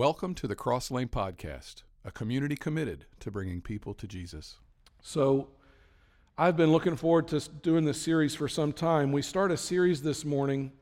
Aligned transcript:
Welcome 0.00 0.34
to 0.36 0.48
the 0.48 0.54
Cross 0.56 0.90
Lane 0.90 1.08
Podcast, 1.08 1.82
a 2.06 2.10
community 2.10 2.56
committed 2.56 3.04
to 3.18 3.30
bringing 3.30 3.60
people 3.60 3.92
to 3.92 4.06
Jesus. 4.06 4.56
So, 5.02 5.48
I've 6.38 6.56
been 6.56 6.72
looking 6.72 6.96
forward 6.96 7.28
to 7.28 7.40
doing 7.60 7.84
this 7.84 8.00
series 8.00 8.34
for 8.34 8.48
some 8.48 8.72
time. 8.72 9.12
We 9.12 9.20
start 9.20 9.50
a 9.50 9.58
series 9.58 10.00
this 10.00 10.24
morning 10.24 10.72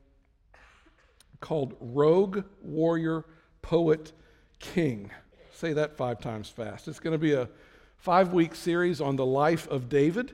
called 1.41 1.75
Rogue 1.81 2.45
Warrior 2.61 3.25
Poet 3.61 4.13
King. 4.59 5.11
Say 5.51 5.73
that 5.73 5.97
five 5.97 6.21
times 6.21 6.47
fast. 6.47 6.87
It's 6.87 7.01
going 7.01 7.11
to 7.11 7.17
be 7.17 7.33
a 7.33 7.49
five 7.97 8.31
week 8.31 8.55
series 8.55 9.01
on 9.01 9.17
the 9.17 9.25
life 9.25 9.67
of 9.67 9.89
David. 9.89 10.33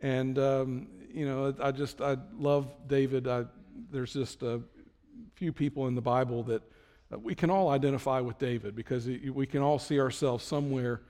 And, 0.00 0.38
um, 0.38 0.86
you 1.12 1.26
know, 1.26 1.54
I 1.62 1.70
just, 1.70 2.00
I 2.00 2.16
love 2.38 2.66
David. 2.86 3.28
I, 3.28 3.44
there's 3.90 4.14
just 4.14 4.42
a 4.42 4.62
few 5.34 5.52
people 5.52 5.86
in 5.86 5.94
the 5.94 6.00
Bible 6.00 6.42
that 6.44 6.62
we 7.18 7.34
can 7.34 7.50
all 7.50 7.68
identify 7.68 8.20
with 8.20 8.38
David 8.38 8.74
because 8.74 9.06
we 9.06 9.46
can 9.46 9.62
all 9.62 9.78
see 9.78 10.00
ourselves 10.00 10.44
somewhere 10.44 11.02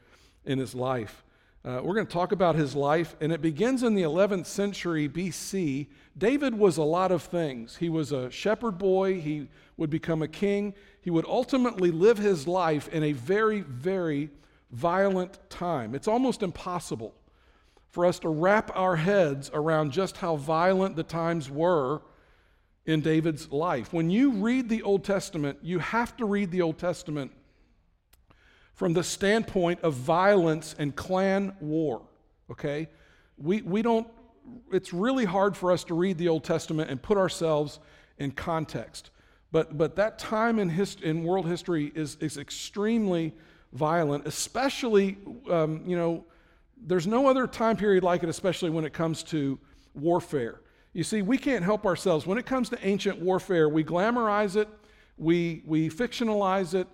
in 0.45 0.59
his 0.59 0.75
life. 0.75 1.25
Uh, 1.65 1.81
we're 1.83 1.95
going 1.95 2.07
to 2.07 2.13
talk 2.13 2.33
about 2.33 2.57
his 2.57 2.75
life, 2.75 3.15
and 3.21 3.33
it 3.33 3.41
begins 3.41 3.85
in 3.85 3.95
the 3.95 4.03
11th 4.03 4.47
century 4.47 5.09
BC. 5.09 5.87
David 6.19 6.59
was 6.59 6.77
a 6.77 6.83
lot 6.83 7.13
of 7.13 7.23
things. 7.23 7.77
He 7.77 7.89
was 7.89 8.11
a 8.11 8.31
shepherd 8.33 8.79
boy, 8.79 9.21
he 9.21 9.49
would 9.77 9.89
become 9.89 10.23
a 10.23 10.29
king, 10.29 10.75
he 11.01 11.11
would 11.11 11.25
ultimately 11.25 11.93
live 11.93 12.19
his 12.19 12.49
life 12.49 12.89
in 12.89 13.05
a 13.05 13.13
very, 13.13 13.61
very 13.61 14.31
violent 14.73 15.39
time. 15.51 15.95
It's 15.95 16.09
almost 16.09 16.43
impossible 16.43 17.15
for 17.91 18.07
us 18.07 18.19
to 18.21 18.29
wrap 18.29 18.73
our 18.75 18.97
heads 18.97 19.51
around 19.55 19.93
just 19.93 20.17
how 20.17 20.35
violent 20.35 20.97
the 20.97 21.05
times 21.05 21.49
were 21.49 22.03
in 22.87 23.01
David's 23.01 23.51
life. 23.51 23.93
When 23.93 24.11
you 24.11 24.33
read 24.33 24.69
the 24.69 24.83
Old 24.83 25.05
Testament, 25.05 25.59
you 25.63 25.79
have 25.79 26.17
to 26.17 26.25
read 26.25 26.51
the 26.51 26.63
Old 26.63 26.79
Testament 26.79 27.31
from 28.75 28.93
the 28.93 29.05
standpoint 29.05 29.81
of 29.83 29.95
violence 29.95 30.75
and 30.79 30.97
clan 30.97 31.55
war, 31.61 32.03
okay? 32.51 32.89
We, 33.37 33.63
we 33.63 33.83
don't, 33.83 34.09
it's 34.73 34.93
really 34.93 35.25
hard 35.25 35.57
for 35.57 35.71
us 35.71 35.85
to 35.85 35.95
read 35.95 36.19
the 36.19 36.29
Old 36.29 36.43
Testament 36.43 36.91
and 36.91 37.01
put 37.01 37.19
ourselves 37.19 37.79
in 38.19 38.33
context. 38.33 39.11
But, 39.53 39.77
but 39.77 39.95
that 39.97 40.19
time 40.19 40.59
in, 40.59 40.69
hist- 40.69 41.03
in 41.03 41.23
world 41.23 41.47
history 41.47 41.93
is, 41.95 42.17
is 42.17 42.39
extremely 42.39 43.35
violent, 43.73 44.27
especially, 44.27 45.19
um, 45.49 45.83
you 45.87 45.97
know, 45.97 46.25
there's 46.85 47.07
no 47.07 47.29
other 47.29 47.47
time 47.47 47.77
period 47.77 48.03
like 48.03 48.23
it, 48.25 48.29
especially 48.29 48.71
when 48.71 48.85
it 48.85 48.93
comes 48.93 49.23
to 49.25 49.59
warfare. 49.95 50.62
You 50.93 51.05
see, 51.05 51.23
we 51.23 51.39
can't 51.39 51.65
help 51.65 51.87
ourselves. 51.87 52.27
When 52.27 52.39
it 52.39 52.45
comes 52.45 52.69
to 52.71 52.87
ancient 52.87 53.19
warfare, 53.19 53.69
we 53.69 53.83
glamorize 53.83 54.57
it, 54.57 54.69
we, 55.17 55.63
we 55.65 55.89
fictionalize 55.89 56.75
it, 56.75 56.87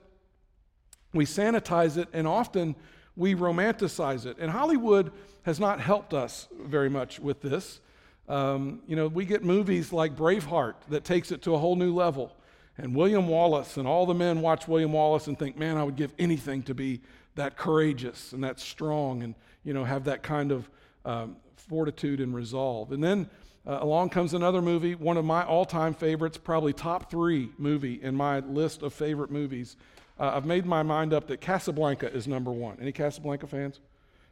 we 1.13 1.25
sanitize 1.25 1.97
it, 1.97 2.09
and 2.13 2.27
often 2.27 2.77
we 3.17 3.35
romanticize 3.35 4.25
it. 4.25 4.37
And 4.39 4.51
Hollywood 4.51 5.11
has 5.43 5.59
not 5.59 5.81
helped 5.81 6.15
us 6.15 6.47
very 6.61 6.89
much 6.89 7.19
with 7.19 7.41
this. 7.41 7.81
Um, 8.29 8.83
you 8.87 8.95
know, 8.95 9.09
we 9.09 9.25
get 9.25 9.43
movies 9.43 9.93
like 9.93 10.15
Braveheart 10.15 10.75
that 10.91 11.03
takes 11.03 11.33
it 11.33 11.43
to 11.43 11.55
a 11.55 11.59
whole 11.59 11.75
new 11.75 11.93
level. 11.93 12.37
And 12.77 12.95
William 12.95 13.27
Wallace, 13.27 13.79
and 13.79 13.89
all 13.89 14.07
the 14.07 14.15
men 14.15 14.41
watch 14.41 14.69
William 14.69 14.93
Wallace 14.93 15.27
and 15.27 15.37
think, 15.37 15.59
man, 15.59 15.77
I 15.77 15.83
would 15.83 15.97
give 15.97 16.13
anything 16.19 16.63
to 16.65 16.75
be 16.75 17.01
that 17.35 17.57
courageous 17.57 18.33
and 18.33 18.45
that 18.45 18.61
strong 18.61 19.25
and, 19.25 19.35
you 19.65 19.73
know, 19.73 19.83
have 19.83 20.05
that 20.05 20.23
kind 20.23 20.53
of 20.53 20.71
um, 21.05 21.37
fortitude 21.57 22.21
and 22.21 22.35
resolve. 22.35 22.93
And 22.93 23.03
then 23.03 23.29
uh, 23.69 23.79
along 23.83 24.09
comes 24.09 24.33
another 24.33 24.63
movie, 24.63 24.95
one 24.95 25.19
of 25.19 25.25
my 25.27 25.45
all 25.45 25.67
time 25.67 25.93
favorites, 25.93 26.39
probably 26.39 26.73
top 26.73 27.11
three 27.11 27.51
movie 27.59 28.03
in 28.03 28.15
my 28.15 28.39
list 28.41 28.83
of 28.83 28.95
favorite 28.95 29.31
movies. 29.31 29.77
Uh, 30.19 30.33
I've 30.35 30.47
made 30.47 30.65
my 30.65 30.83
mind 30.83 31.13
up 31.13 31.27
that 31.27 31.43
Casablanca 31.43 32.11
is 32.13 32.27
number 32.27 32.51
one. 32.51 32.79
Any 32.81 32.93
Casablanca 32.93 33.47
fans? 33.47 33.81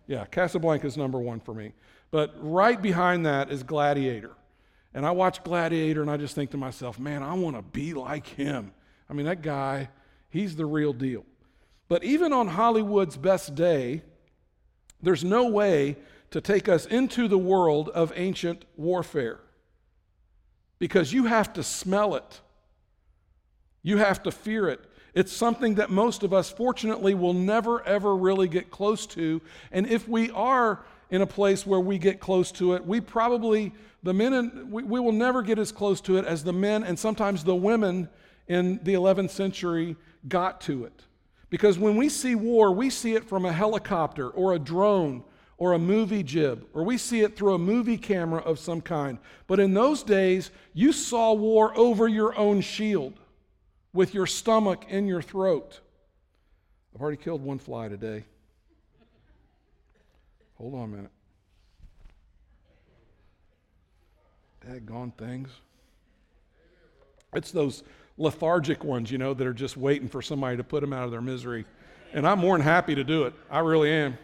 Yeah, 0.06 0.24
Casablanca 0.24 0.86
is 0.86 0.96
number 0.96 1.18
one 1.18 1.40
for 1.40 1.52
me. 1.52 1.72
But 2.10 2.34
right 2.40 2.80
behind 2.80 3.26
that 3.26 3.50
is 3.50 3.62
Gladiator. 3.62 4.32
And 4.94 5.04
I 5.04 5.10
watch 5.10 5.44
Gladiator 5.44 6.00
and 6.00 6.10
I 6.10 6.16
just 6.16 6.34
think 6.34 6.50
to 6.52 6.56
myself, 6.56 6.98
man, 6.98 7.22
I 7.22 7.34
want 7.34 7.56
to 7.56 7.62
be 7.62 7.92
like 7.92 8.26
him. 8.26 8.72
I 9.10 9.12
mean, 9.12 9.26
that 9.26 9.42
guy, 9.42 9.90
he's 10.30 10.56
the 10.56 10.64
real 10.64 10.94
deal. 10.94 11.24
But 11.88 12.02
even 12.02 12.32
on 12.32 12.48
Hollywood's 12.48 13.18
best 13.18 13.54
day, 13.54 14.02
there's 15.02 15.22
no 15.22 15.48
way 15.48 15.96
to 16.30 16.40
take 16.40 16.68
us 16.68 16.86
into 16.86 17.28
the 17.28 17.38
world 17.38 17.88
of 17.90 18.12
ancient 18.16 18.64
warfare 18.76 19.40
because 20.78 21.12
you 21.12 21.24
have 21.24 21.52
to 21.54 21.62
smell 21.62 22.14
it, 22.14 22.40
you 23.82 23.98
have 23.98 24.22
to 24.24 24.30
fear 24.30 24.68
it. 24.68 24.84
It's 25.14 25.32
something 25.32 25.76
that 25.76 25.88
most 25.88 26.22
of 26.22 26.34
us, 26.34 26.50
fortunately, 26.50 27.14
will 27.14 27.32
never 27.32 27.82
ever 27.86 28.14
really 28.14 28.48
get 28.48 28.70
close 28.70 29.06
to. 29.08 29.40
And 29.72 29.86
if 29.86 30.06
we 30.06 30.30
are 30.32 30.84
in 31.08 31.22
a 31.22 31.26
place 31.26 31.66
where 31.66 31.80
we 31.80 31.98
get 31.98 32.20
close 32.20 32.52
to 32.52 32.74
it, 32.74 32.84
we 32.84 33.00
probably, 33.00 33.72
the 34.02 34.12
men, 34.12 34.32
and, 34.34 34.70
we, 34.70 34.82
we 34.82 35.00
will 35.00 35.12
never 35.12 35.40
get 35.40 35.58
as 35.58 35.72
close 35.72 36.00
to 36.02 36.18
it 36.18 36.24
as 36.26 36.44
the 36.44 36.52
men 36.52 36.84
and 36.84 36.98
sometimes 36.98 37.44
the 37.44 37.54
women 37.54 38.08
in 38.48 38.78
the 38.82 38.94
11th 38.94 39.30
century 39.30 39.96
got 40.28 40.60
to 40.62 40.84
it. 40.84 41.04
Because 41.48 41.78
when 41.78 41.96
we 41.96 42.08
see 42.08 42.34
war, 42.34 42.72
we 42.72 42.90
see 42.90 43.14
it 43.14 43.24
from 43.24 43.44
a 43.44 43.52
helicopter 43.52 44.28
or 44.28 44.52
a 44.52 44.58
drone 44.58 45.22
or 45.58 45.72
a 45.72 45.78
movie 45.78 46.22
jib, 46.22 46.66
or 46.74 46.84
we 46.84 46.98
see 46.98 47.20
it 47.20 47.36
through 47.36 47.54
a 47.54 47.58
movie 47.58 47.96
camera 47.96 48.40
of 48.42 48.58
some 48.58 48.80
kind. 48.80 49.18
But 49.46 49.58
in 49.58 49.72
those 49.72 50.02
days, 50.02 50.50
you 50.74 50.92
saw 50.92 51.32
war 51.32 51.76
over 51.76 52.06
your 52.06 52.36
own 52.36 52.60
shield 52.60 53.14
with 53.92 54.12
your 54.12 54.26
stomach 54.26 54.84
in 54.88 55.06
your 55.06 55.22
throat. 55.22 55.80
I've 56.94 57.00
already 57.00 57.16
killed 57.16 57.42
one 57.42 57.58
fly 57.58 57.88
today. 57.88 58.24
Hold 60.58 60.74
on 60.74 60.84
a 60.84 60.88
minute. 60.88 61.10
Daggone 64.66 65.14
things. 65.16 65.50
It's 67.34 67.50
those 67.50 67.82
lethargic 68.18 68.82
ones, 68.84 69.10
you 69.10 69.18
know, 69.18 69.34
that 69.34 69.46
are 69.46 69.54
just 69.54 69.76
waiting 69.76 70.08
for 70.08 70.22
somebody 70.22 70.56
to 70.56 70.64
put 70.64 70.80
them 70.80 70.92
out 70.92 71.04
of 71.04 71.10
their 71.10 71.20
misery. 71.20 71.64
And 72.12 72.26
I'm 72.26 72.38
more 72.38 72.56
than 72.56 72.64
happy 72.64 72.94
to 72.94 73.04
do 73.04 73.24
it. 73.24 73.34
I 73.50 73.60
really 73.60 73.90
am. 73.90 74.18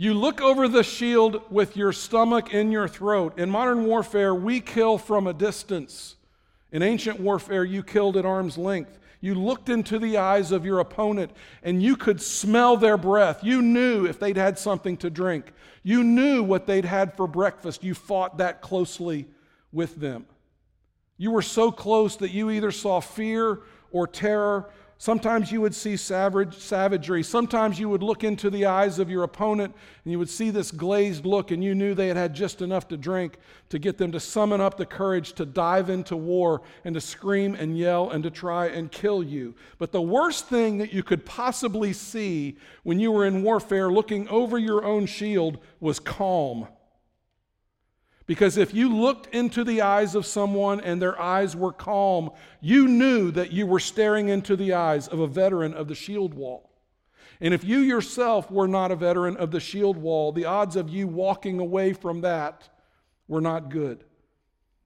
You 0.00 0.14
look 0.14 0.40
over 0.40 0.66
the 0.66 0.82
shield 0.82 1.42
with 1.50 1.76
your 1.76 1.92
stomach 1.92 2.54
in 2.54 2.72
your 2.72 2.88
throat. 2.88 3.38
In 3.38 3.50
modern 3.50 3.84
warfare, 3.84 4.34
we 4.34 4.58
kill 4.58 4.96
from 4.96 5.26
a 5.26 5.34
distance. 5.34 6.16
In 6.72 6.80
ancient 6.82 7.20
warfare, 7.20 7.64
you 7.64 7.82
killed 7.82 8.16
at 8.16 8.24
arm's 8.24 8.56
length. 8.56 8.98
You 9.20 9.34
looked 9.34 9.68
into 9.68 9.98
the 9.98 10.16
eyes 10.16 10.52
of 10.52 10.64
your 10.64 10.78
opponent 10.78 11.32
and 11.62 11.82
you 11.82 11.96
could 11.96 12.22
smell 12.22 12.78
their 12.78 12.96
breath. 12.96 13.44
You 13.44 13.60
knew 13.60 14.06
if 14.06 14.18
they'd 14.18 14.38
had 14.38 14.58
something 14.58 14.96
to 14.96 15.10
drink. 15.10 15.52
You 15.82 16.02
knew 16.02 16.42
what 16.42 16.66
they'd 16.66 16.86
had 16.86 17.14
for 17.14 17.26
breakfast. 17.26 17.84
You 17.84 17.92
fought 17.92 18.38
that 18.38 18.62
closely 18.62 19.28
with 19.70 19.96
them. 19.96 20.24
You 21.18 21.30
were 21.30 21.42
so 21.42 21.70
close 21.70 22.16
that 22.16 22.30
you 22.30 22.48
either 22.48 22.70
saw 22.70 23.00
fear 23.00 23.58
or 23.92 24.06
terror 24.06 24.70
Sometimes 25.00 25.50
you 25.50 25.62
would 25.62 25.74
see 25.74 25.96
savage, 25.96 26.58
savagery. 26.58 27.22
Sometimes 27.22 27.78
you 27.78 27.88
would 27.88 28.02
look 28.02 28.22
into 28.22 28.50
the 28.50 28.66
eyes 28.66 28.98
of 28.98 29.08
your 29.08 29.22
opponent 29.22 29.74
and 30.04 30.12
you 30.12 30.18
would 30.18 30.28
see 30.28 30.50
this 30.50 30.70
glazed 30.70 31.24
look, 31.24 31.50
and 31.50 31.64
you 31.64 31.74
knew 31.74 31.94
they 31.94 32.08
had 32.08 32.18
had 32.18 32.34
just 32.34 32.60
enough 32.60 32.86
to 32.88 32.98
drink 32.98 33.38
to 33.70 33.78
get 33.78 33.96
them 33.96 34.12
to 34.12 34.20
summon 34.20 34.60
up 34.60 34.76
the 34.76 34.84
courage 34.84 35.32
to 35.32 35.46
dive 35.46 35.88
into 35.88 36.18
war 36.18 36.60
and 36.84 36.94
to 36.94 37.00
scream 37.00 37.54
and 37.54 37.78
yell 37.78 38.10
and 38.10 38.22
to 38.24 38.30
try 38.30 38.66
and 38.66 38.92
kill 38.92 39.22
you. 39.22 39.54
But 39.78 39.90
the 39.90 40.02
worst 40.02 40.48
thing 40.48 40.76
that 40.76 40.92
you 40.92 41.02
could 41.02 41.24
possibly 41.24 41.94
see 41.94 42.58
when 42.82 43.00
you 43.00 43.10
were 43.10 43.24
in 43.24 43.42
warfare 43.42 43.90
looking 43.90 44.28
over 44.28 44.58
your 44.58 44.84
own 44.84 45.06
shield 45.06 45.60
was 45.80 45.98
calm. 45.98 46.68
Because 48.30 48.56
if 48.56 48.72
you 48.72 48.94
looked 48.94 49.34
into 49.34 49.64
the 49.64 49.80
eyes 49.80 50.14
of 50.14 50.24
someone 50.24 50.80
and 50.82 51.02
their 51.02 51.20
eyes 51.20 51.56
were 51.56 51.72
calm, 51.72 52.30
you 52.60 52.86
knew 52.86 53.32
that 53.32 53.50
you 53.50 53.66
were 53.66 53.80
staring 53.80 54.28
into 54.28 54.54
the 54.54 54.72
eyes 54.72 55.08
of 55.08 55.18
a 55.18 55.26
veteran 55.26 55.74
of 55.74 55.88
the 55.88 55.96
shield 55.96 56.34
wall. 56.34 56.70
And 57.40 57.52
if 57.52 57.64
you 57.64 57.80
yourself 57.80 58.48
were 58.48 58.68
not 58.68 58.92
a 58.92 58.94
veteran 58.94 59.36
of 59.36 59.50
the 59.50 59.58
shield 59.58 59.96
wall, 59.96 60.30
the 60.30 60.44
odds 60.44 60.76
of 60.76 60.88
you 60.88 61.08
walking 61.08 61.58
away 61.58 61.92
from 61.92 62.20
that 62.20 62.68
were 63.26 63.40
not 63.40 63.68
good. 63.68 64.04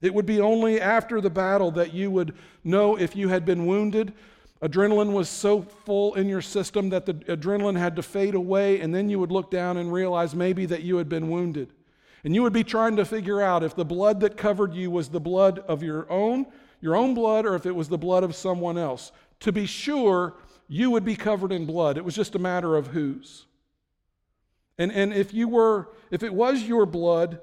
It 0.00 0.14
would 0.14 0.24
be 0.24 0.40
only 0.40 0.80
after 0.80 1.20
the 1.20 1.28
battle 1.28 1.70
that 1.72 1.92
you 1.92 2.10
would 2.12 2.34
know 2.64 2.96
if 2.96 3.14
you 3.14 3.28
had 3.28 3.44
been 3.44 3.66
wounded. 3.66 4.14
Adrenaline 4.62 5.12
was 5.12 5.28
so 5.28 5.60
full 5.60 6.14
in 6.14 6.30
your 6.30 6.40
system 6.40 6.88
that 6.88 7.04
the 7.04 7.12
adrenaline 7.12 7.78
had 7.78 7.94
to 7.96 8.02
fade 8.02 8.36
away, 8.36 8.80
and 8.80 8.94
then 8.94 9.10
you 9.10 9.18
would 9.18 9.30
look 9.30 9.50
down 9.50 9.76
and 9.76 9.92
realize 9.92 10.34
maybe 10.34 10.64
that 10.64 10.82
you 10.82 10.96
had 10.96 11.10
been 11.10 11.28
wounded. 11.28 11.74
And 12.24 12.34
you 12.34 12.42
would 12.42 12.54
be 12.54 12.64
trying 12.64 12.96
to 12.96 13.04
figure 13.04 13.42
out 13.42 13.62
if 13.62 13.76
the 13.76 13.84
blood 13.84 14.20
that 14.20 14.36
covered 14.36 14.74
you 14.74 14.90
was 14.90 15.10
the 15.10 15.20
blood 15.20 15.58
of 15.60 15.82
your 15.82 16.10
own, 16.10 16.46
your 16.80 16.96
own 16.96 17.12
blood, 17.12 17.44
or 17.44 17.54
if 17.54 17.66
it 17.66 17.76
was 17.76 17.88
the 17.88 17.98
blood 17.98 18.24
of 18.24 18.34
someone 18.34 18.78
else. 18.78 19.12
To 19.40 19.52
be 19.52 19.66
sure, 19.66 20.34
you 20.66 20.90
would 20.90 21.04
be 21.04 21.16
covered 21.16 21.52
in 21.52 21.66
blood. 21.66 21.98
It 21.98 22.04
was 22.04 22.14
just 22.14 22.34
a 22.34 22.38
matter 22.38 22.76
of 22.76 22.88
whose. 22.88 23.44
And, 24.78 24.90
and 24.90 25.12
if 25.12 25.34
you 25.34 25.48
were, 25.48 25.90
if 26.10 26.22
it 26.22 26.32
was 26.32 26.62
your 26.62 26.86
blood 26.86 27.40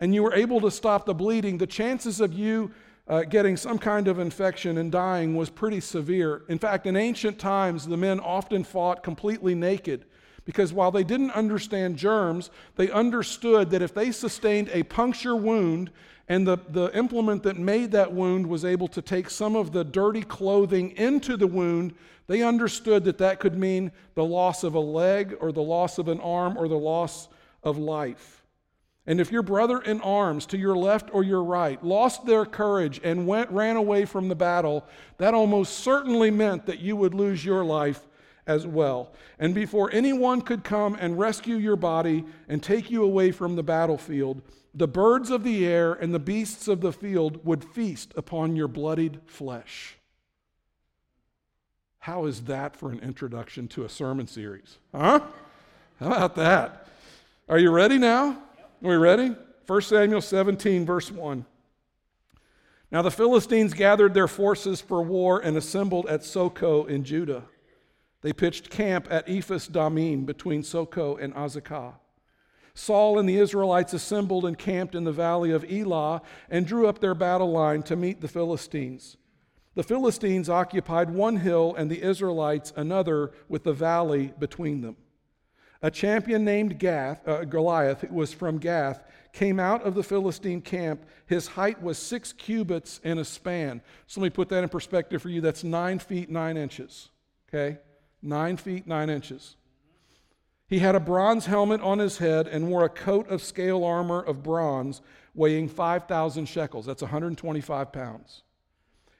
and 0.00 0.12
you 0.12 0.22
were 0.22 0.34
able 0.34 0.60
to 0.62 0.70
stop 0.70 1.06
the 1.06 1.14
bleeding, 1.14 1.58
the 1.58 1.66
chances 1.66 2.20
of 2.20 2.32
you 2.32 2.72
uh, 3.06 3.22
getting 3.22 3.56
some 3.56 3.78
kind 3.78 4.08
of 4.08 4.18
infection 4.18 4.78
and 4.78 4.90
dying 4.90 5.36
was 5.36 5.48
pretty 5.48 5.80
severe. 5.80 6.42
In 6.48 6.58
fact, 6.58 6.86
in 6.86 6.96
ancient 6.96 7.38
times, 7.38 7.86
the 7.86 7.96
men 7.96 8.18
often 8.18 8.64
fought 8.64 9.02
completely 9.02 9.54
naked 9.54 10.06
because 10.44 10.72
while 10.72 10.90
they 10.90 11.04
didn't 11.04 11.30
understand 11.30 11.96
germs, 11.96 12.50
they 12.76 12.90
understood 12.90 13.70
that 13.70 13.82
if 13.82 13.94
they 13.94 14.12
sustained 14.12 14.70
a 14.72 14.82
puncture 14.82 15.36
wound 15.36 15.90
and 16.28 16.46
the, 16.46 16.58
the 16.70 16.96
implement 16.96 17.42
that 17.42 17.58
made 17.58 17.90
that 17.92 18.12
wound 18.12 18.46
was 18.46 18.64
able 18.64 18.88
to 18.88 19.02
take 19.02 19.28
some 19.30 19.56
of 19.56 19.72
the 19.72 19.84
dirty 19.84 20.22
clothing 20.22 20.90
into 20.92 21.36
the 21.36 21.46
wound, 21.46 21.94
they 22.26 22.42
understood 22.42 23.04
that 23.04 23.18
that 23.18 23.40
could 23.40 23.56
mean 23.56 23.92
the 24.14 24.24
loss 24.24 24.64
of 24.64 24.74
a 24.74 24.80
leg 24.80 25.36
or 25.40 25.52
the 25.52 25.62
loss 25.62 25.98
of 25.98 26.08
an 26.08 26.20
arm 26.20 26.56
or 26.56 26.68
the 26.68 26.78
loss 26.78 27.28
of 27.62 27.76
life. 27.76 28.42
And 29.06 29.20
if 29.20 29.30
your 29.30 29.42
brother 29.42 29.80
in 29.80 30.00
arms 30.00 30.46
to 30.46 30.58
your 30.58 30.76
left 30.76 31.10
or 31.12 31.22
your 31.22 31.44
right 31.44 31.82
lost 31.84 32.24
their 32.24 32.46
courage 32.46 33.00
and 33.04 33.26
went, 33.26 33.50
ran 33.50 33.76
away 33.76 34.06
from 34.06 34.28
the 34.28 34.34
battle, 34.34 34.86
that 35.18 35.34
almost 35.34 35.80
certainly 35.80 36.30
meant 36.30 36.64
that 36.66 36.80
you 36.80 36.96
would 36.96 37.12
lose 37.12 37.44
your 37.44 37.64
life 37.64 38.06
as 38.46 38.66
well. 38.66 39.12
And 39.38 39.54
before 39.54 39.90
anyone 39.92 40.40
could 40.40 40.64
come 40.64 40.96
and 41.00 41.18
rescue 41.18 41.56
your 41.56 41.76
body 41.76 42.24
and 42.48 42.62
take 42.62 42.90
you 42.90 43.02
away 43.02 43.30
from 43.30 43.56
the 43.56 43.62
battlefield, 43.62 44.42
the 44.74 44.88
birds 44.88 45.30
of 45.30 45.44
the 45.44 45.66
air 45.66 45.92
and 45.92 46.12
the 46.12 46.18
beasts 46.18 46.68
of 46.68 46.80
the 46.80 46.92
field 46.92 47.44
would 47.44 47.64
feast 47.64 48.12
upon 48.16 48.56
your 48.56 48.68
bloodied 48.68 49.20
flesh. 49.26 49.96
How 52.00 52.26
is 52.26 52.42
that 52.42 52.76
for 52.76 52.90
an 52.90 53.00
introduction 53.00 53.66
to 53.68 53.84
a 53.84 53.88
sermon 53.88 54.26
series? 54.26 54.78
Huh? 54.94 55.20
How 56.00 56.06
about 56.06 56.34
that? 56.36 56.88
Are 57.48 57.58
you 57.58 57.70
ready 57.70 57.98
now? 57.98 58.30
Are 58.32 58.90
we 58.90 58.96
ready? 58.96 59.34
1 59.66 59.80
Samuel 59.82 60.20
17, 60.20 60.84
verse 60.84 61.10
1. 61.10 61.46
Now 62.90 63.00
the 63.00 63.10
Philistines 63.10 63.72
gathered 63.72 64.12
their 64.12 64.28
forces 64.28 64.80
for 64.80 65.02
war 65.02 65.40
and 65.40 65.56
assembled 65.56 66.06
at 66.06 66.20
Socoh 66.20 66.84
in 66.88 67.04
Judah. 67.04 67.44
They 68.24 68.32
pitched 68.32 68.70
camp 68.70 69.06
at 69.10 69.28
Ephes 69.28 69.68
Dammim 69.68 70.24
between 70.24 70.62
Socoh 70.62 71.22
and 71.22 71.34
Azekah. 71.34 71.92
Saul 72.72 73.18
and 73.18 73.28
the 73.28 73.36
Israelites 73.36 73.92
assembled 73.92 74.46
and 74.46 74.58
camped 74.58 74.94
in 74.94 75.04
the 75.04 75.12
valley 75.12 75.50
of 75.50 75.70
Elah 75.70 76.22
and 76.48 76.66
drew 76.66 76.86
up 76.86 77.00
their 77.00 77.14
battle 77.14 77.52
line 77.52 77.82
to 77.82 77.96
meet 77.96 78.22
the 78.22 78.28
Philistines. 78.28 79.18
The 79.74 79.82
Philistines 79.82 80.48
occupied 80.48 81.10
one 81.10 81.36
hill 81.36 81.74
and 81.76 81.90
the 81.90 82.00
Israelites 82.00 82.72
another 82.74 83.32
with 83.50 83.62
the 83.62 83.74
valley 83.74 84.32
between 84.38 84.80
them. 84.80 84.96
A 85.82 85.90
champion 85.90 86.46
named 86.46 86.78
Gath, 86.78 87.28
uh, 87.28 87.44
Goliath, 87.44 88.00
who 88.00 88.14
was 88.14 88.32
from 88.32 88.56
Gath, 88.56 89.04
came 89.34 89.60
out 89.60 89.82
of 89.82 89.94
the 89.94 90.02
Philistine 90.02 90.62
camp. 90.62 91.04
His 91.26 91.46
height 91.46 91.82
was 91.82 91.98
six 91.98 92.32
cubits 92.32 93.02
and 93.04 93.18
a 93.18 93.24
span. 93.24 93.82
So 94.06 94.22
let 94.22 94.28
me 94.28 94.30
put 94.30 94.48
that 94.48 94.62
in 94.62 94.70
perspective 94.70 95.20
for 95.20 95.28
you. 95.28 95.42
That's 95.42 95.62
nine 95.62 95.98
feet, 95.98 96.30
nine 96.30 96.56
inches. 96.56 97.10
Okay? 97.50 97.76
Nine 98.24 98.56
feet, 98.56 98.86
nine 98.86 99.10
inches. 99.10 99.56
He 100.66 100.78
had 100.78 100.94
a 100.94 101.00
bronze 101.00 101.44
helmet 101.44 101.82
on 101.82 101.98
his 101.98 102.18
head 102.18 102.48
and 102.48 102.68
wore 102.68 102.84
a 102.84 102.88
coat 102.88 103.28
of 103.28 103.42
scale 103.42 103.84
armor 103.84 104.20
of 104.22 104.42
bronze 104.42 105.02
weighing 105.34 105.68
5,000 105.68 106.46
shekels. 106.46 106.86
That's 106.86 107.02
125 107.02 107.92
pounds. 107.92 108.42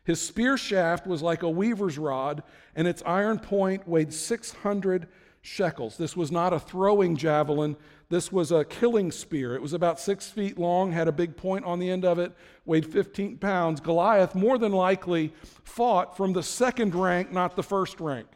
His 0.04 0.22
spear 0.22 0.56
shaft 0.56 1.06
was 1.06 1.20
like 1.20 1.42
a 1.42 1.50
weaver's 1.50 1.98
rod, 1.98 2.42
and 2.74 2.88
its 2.88 3.02
iron 3.04 3.38
point 3.38 3.86
weighed 3.86 4.12
600 4.12 5.06
shekels. 5.42 5.98
This 5.98 6.16
was 6.16 6.32
not 6.32 6.54
a 6.54 6.58
throwing 6.58 7.14
javelin, 7.14 7.76
this 8.08 8.32
was 8.32 8.52
a 8.52 8.64
killing 8.64 9.10
spear. 9.10 9.54
It 9.54 9.62
was 9.62 9.74
about 9.74 10.00
six 10.00 10.30
feet 10.30 10.58
long, 10.58 10.92
had 10.92 11.08
a 11.08 11.12
big 11.12 11.36
point 11.36 11.66
on 11.66 11.78
the 11.78 11.90
end 11.90 12.06
of 12.06 12.18
it, 12.18 12.32
weighed 12.64 12.86
15 12.86 13.36
pounds. 13.36 13.80
Goliath 13.80 14.34
more 14.34 14.56
than 14.56 14.72
likely 14.72 15.34
fought 15.64 16.16
from 16.16 16.32
the 16.32 16.42
second 16.42 16.94
rank, 16.94 17.32
not 17.32 17.54
the 17.56 17.62
first 17.62 18.00
rank. 18.00 18.28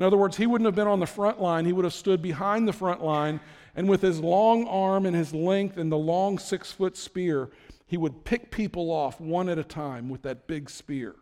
In 0.00 0.06
other 0.06 0.16
words, 0.16 0.38
he 0.38 0.46
wouldn't 0.46 0.64
have 0.64 0.74
been 0.74 0.86
on 0.86 0.98
the 0.98 1.06
front 1.06 1.42
line, 1.42 1.66
he 1.66 1.74
would 1.74 1.84
have 1.84 1.92
stood 1.92 2.22
behind 2.22 2.66
the 2.66 2.72
front 2.72 3.04
line, 3.04 3.38
and 3.76 3.86
with 3.86 4.00
his 4.00 4.18
long 4.18 4.66
arm 4.66 5.04
and 5.04 5.14
his 5.14 5.34
length 5.34 5.76
and 5.76 5.92
the 5.92 5.98
long 5.98 6.38
six 6.38 6.72
foot 6.72 6.96
spear, 6.96 7.50
he 7.86 7.98
would 7.98 8.24
pick 8.24 8.50
people 8.50 8.90
off 8.90 9.20
one 9.20 9.50
at 9.50 9.58
a 9.58 9.64
time 9.64 10.08
with 10.08 10.22
that 10.22 10.46
big 10.46 10.70
spear. 10.70 11.16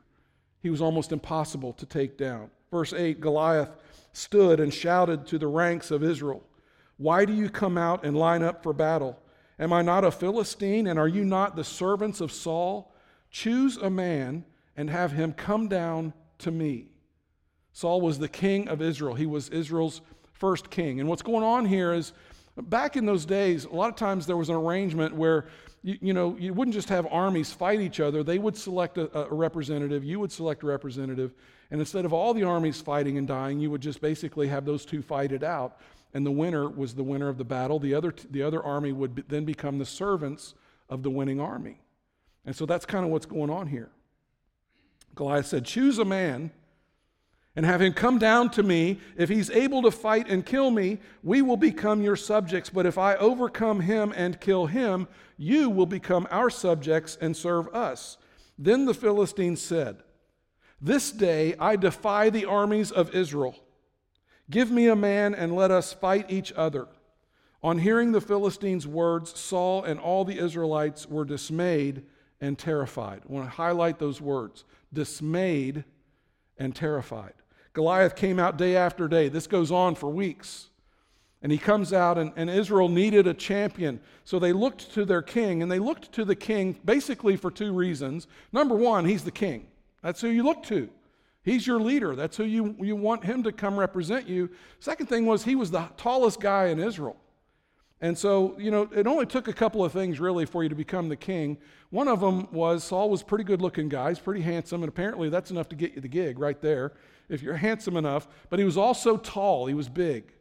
He 0.62 0.70
was 0.70 0.80
almost 0.80 1.10
impossible 1.10 1.72
to 1.72 1.86
take 1.86 2.16
down. 2.16 2.50
Verse 2.70 2.92
8 2.92 3.20
Goliath 3.20 3.70
stood 4.12 4.60
and 4.60 4.72
shouted 4.72 5.26
to 5.26 5.38
the 5.38 5.48
ranks 5.48 5.90
of 5.90 6.04
Israel, 6.04 6.44
Why 6.98 7.24
do 7.24 7.32
you 7.32 7.50
come 7.50 7.76
out 7.76 8.04
and 8.04 8.16
line 8.16 8.44
up 8.44 8.62
for 8.62 8.72
battle? 8.72 9.18
Am 9.58 9.72
I 9.72 9.82
not 9.82 10.04
a 10.04 10.12
Philistine, 10.12 10.86
and 10.86 11.00
are 11.00 11.08
you 11.08 11.24
not 11.24 11.56
the 11.56 11.64
servants 11.64 12.20
of 12.20 12.30
Saul? 12.30 12.94
Choose 13.32 13.76
a 13.76 13.90
man 13.90 14.44
and 14.76 14.88
have 14.88 15.10
him 15.10 15.32
come 15.32 15.66
down 15.66 16.12
to 16.38 16.52
me. 16.52 16.90
Saul 17.78 18.00
was 18.00 18.18
the 18.18 18.28
king 18.28 18.66
of 18.66 18.82
Israel, 18.82 19.14
he 19.14 19.24
was 19.24 19.50
Israel's 19.50 20.00
first 20.32 20.68
king. 20.68 20.98
And 20.98 21.08
what's 21.08 21.22
going 21.22 21.44
on 21.44 21.64
here 21.64 21.94
is 21.94 22.12
back 22.56 22.96
in 22.96 23.06
those 23.06 23.24
days, 23.24 23.66
a 23.66 23.72
lot 23.72 23.88
of 23.88 23.94
times 23.94 24.26
there 24.26 24.36
was 24.36 24.48
an 24.48 24.56
arrangement 24.56 25.14
where 25.14 25.46
you, 25.84 25.96
you, 26.00 26.12
know, 26.12 26.36
you 26.40 26.52
wouldn't 26.52 26.74
just 26.74 26.88
have 26.88 27.06
armies 27.08 27.52
fight 27.52 27.80
each 27.80 28.00
other. 28.00 28.24
They 28.24 28.40
would 28.40 28.56
select 28.56 28.98
a, 28.98 29.16
a, 29.16 29.32
representative, 29.32 30.02
you 30.02 30.18
would 30.18 30.32
select 30.32 30.64
a 30.64 30.66
representative, 30.66 31.34
and 31.70 31.78
instead 31.78 32.04
of 32.04 32.12
all 32.12 32.34
the 32.34 32.42
armies 32.42 32.80
fighting 32.80 33.16
and 33.16 33.28
dying, 33.28 33.60
you 33.60 33.70
would 33.70 33.80
just 33.80 34.00
basically 34.00 34.48
have 34.48 34.64
those 34.64 34.84
two 34.84 35.00
fight 35.00 35.30
it 35.30 35.44
out. 35.44 35.78
And 36.14 36.26
the 36.26 36.32
winner 36.32 36.68
was 36.68 36.94
the 36.96 37.04
winner 37.04 37.28
of 37.28 37.38
the 37.38 37.44
battle. 37.44 37.78
The 37.78 37.94
other, 37.94 38.12
the 38.28 38.42
other 38.42 38.60
army 38.60 38.90
would 38.90 39.14
be, 39.14 39.22
then 39.28 39.44
become 39.44 39.78
the 39.78 39.86
servants 39.86 40.54
of 40.88 41.04
the 41.04 41.10
winning 41.10 41.38
army. 41.38 41.80
And 42.44 42.56
so 42.56 42.66
that's 42.66 42.84
kind 42.84 43.04
of 43.04 43.12
what's 43.12 43.26
going 43.26 43.50
on 43.50 43.68
here. 43.68 43.90
Goliath 45.14 45.46
said, 45.46 45.64
Choose 45.64 46.00
a 46.00 46.04
man 46.04 46.50
and 47.56 47.66
have 47.66 47.82
him 47.82 47.92
come 47.92 48.18
down 48.18 48.50
to 48.50 48.62
me. 48.62 49.00
If 49.16 49.28
he's 49.28 49.50
able 49.50 49.82
to 49.82 49.90
fight 49.90 50.28
and 50.28 50.46
kill 50.46 50.70
me, 50.70 50.98
we 51.22 51.42
will 51.42 51.56
become 51.56 52.02
your 52.02 52.16
subjects. 52.16 52.70
But 52.70 52.86
if 52.86 52.98
I 52.98 53.16
overcome 53.16 53.80
him 53.80 54.12
and 54.16 54.40
kill 54.40 54.66
him, 54.66 55.08
you 55.36 55.70
will 55.70 55.86
become 55.86 56.28
our 56.30 56.50
subjects 56.50 57.18
and 57.20 57.36
serve 57.36 57.68
us. 57.74 58.18
Then 58.58 58.84
the 58.84 58.94
Philistines 58.94 59.60
said, 59.60 59.98
This 60.80 61.10
day 61.10 61.54
I 61.58 61.76
defy 61.76 62.30
the 62.30 62.44
armies 62.44 62.90
of 62.90 63.14
Israel. 63.14 63.56
Give 64.50 64.70
me 64.70 64.88
a 64.88 64.96
man 64.96 65.34
and 65.34 65.54
let 65.54 65.70
us 65.70 65.92
fight 65.92 66.30
each 66.30 66.52
other. 66.52 66.88
On 67.62 67.78
hearing 67.78 68.12
the 68.12 68.20
Philistines' 68.20 68.86
words, 68.86 69.38
Saul 69.38 69.82
and 69.82 69.98
all 69.98 70.24
the 70.24 70.38
Israelites 70.38 71.08
were 71.08 71.24
dismayed 71.24 72.04
and 72.40 72.56
terrified. 72.56 73.22
I 73.28 73.32
want 73.32 73.46
to 73.46 73.50
highlight 73.50 73.98
those 73.98 74.20
words 74.20 74.64
dismayed 74.92 75.84
and 76.58 76.74
terrified. 76.74 77.34
Goliath 77.72 78.16
came 78.16 78.38
out 78.38 78.56
day 78.56 78.76
after 78.76 79.08
day. 79.08 79.28
This 79.28 79.46
goes 79.46 79.70
on 79.70 79.94
for 79.94 80.10
weeks. 80.10 80.68
And 81.40 81.52
he 81.52 81.58
comes 81.58 81.92
out, 81.92 82.18
and, 82.18 82.32
and, 82.34 82.50
Israel 82.50 82.88
needed 82.88 83.28
a 83.28 83.34
champion. 83.34 84.00
So 84.24 84.40
they 84.40 84.52
looked 84.52 84.92
to 84.94 85.04
their 85.04 85.22
king, 85.22 85.62
and 85.62 85.70
they 85.70 85.78
looked 85.78 86.10
to 86.12 86.24
the 86.24 86.34
king 86.34 86.80
basically 86.84 87.36
for 87.36 87.50
two 87.50 87.72
reasons. 87.72 88.26
Number 88.52 88.74
one, 88.74 89.04
he's 89.04 89.22
the 89.22 89.30
king. 89.30 89.68
That's 90.02 90.20
who 90.20 90.28
you 90.28 90.42
look 90.42 90.64
to. 90.64 90.88
He's 91.44 91.66
your 91.66 91.80
leader. 91.80 92.16
That's 92.16 92.36
who 92.36 92.44
you, 92.44 92.74
you 92.80 92.96
want 92.96 93.24
him 93.24 93.44
to 93.44 93.52
come 93.52 93.78
represent 93.78 94.28
you. 94.28 94.50
Second 94.80 95.06
thing 95.06 95.26
was, 95.26 95.44
he 95.44 95.54
was 95.54 95.70
the 95.70 95.88
tallest 95.96 96.40
guy 96.40 96.66
in 96.66 96.80
Israel. 96.80 97.16
And 98.00 98.16
so, 98.16 98.56
you 98.58 98.70
know, 98.70 98.88
it 98.94 99.06
only 99.06 99.26
took 99.26 99.48
a 99.48 99.52
couple 99.52 99.84
of 99.84 99.92
things 99.92 100.20
really 100.20 100.46
for 100.46 100.62
you 100.62 100.68
to 100.68 100.74
become 100.74 101.08
the 101.08 101.16
king. 101.16 101.58
One 101.90 102.06
of 102.06 102.20
them 102.20 102.50
was 102.52 102.84
Saul 102.84 103.10
was 103.10 103.22
pretty 103.22 103.44
good 103.44 103.60
looking 103.60 103.88
guy, 103.88 104.10
he's 104.10 104.20
pretty 104.20 104.42
handsome, 104.42 104.82
and 104.82 104.88
apparently 104.88 105.28
that's 105.28 105.50
enough 105.50 105.68
to 105.70 105.76
get 105.76 105.94
you 105.94 106.00
the 106.00 106.08
gig 106.08 106.38
right 106.38 106.60
there 106.60 106.92
if 107.28 107.42
you're 107.42 107.56
handsome 107.56 107.96
enough, 107.96 108.28
but 108.50 108.58
he 108.58 108.64
was 108.64 108.76
also 108.76 109.16
tall, 109.16 109.66
he 109.66 109.74
was 109.74 109.88
big. 109.88 110.32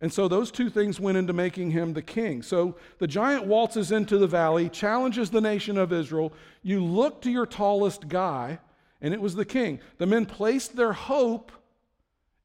And 0.00 0.12
so 0.12 0.28
those 0.28 0.50
two 0.50 0.70
things 0.70 0.98
went 0.98 1.18
into 1.18 1.32
making 1.32 1.72
him 1.72 1.92
the 1.92 2.02
king. 2.02 2.42
So 2.42 2.76
the 2.98 3.06
giant 3.06 3.46
waltzes 3.46 3.92
into 3.92 4.16
the 4.16 4.26
valley, 4.26 4.70
challenges 4.70 5.28
the 5.28 5.42
nation 5.42 5.76
of 5.76 5.92
Israel. 5.92 6.32
You 6.62 6.82
look 6.82 7.20
to 7.22 7.30
your 7.30 7.46
tallest 7.46 8.08
guy, 8.08 8.60
and 9.02 9.12
it 9.12 9.20
was 9.20 9.34
the 9.34 9.44
king. 9.44 9.80
The 9.98 10.06
men 10.06 10.24
placed 10.24 10.74
their 10.74 10.94
hope 10.94 11.52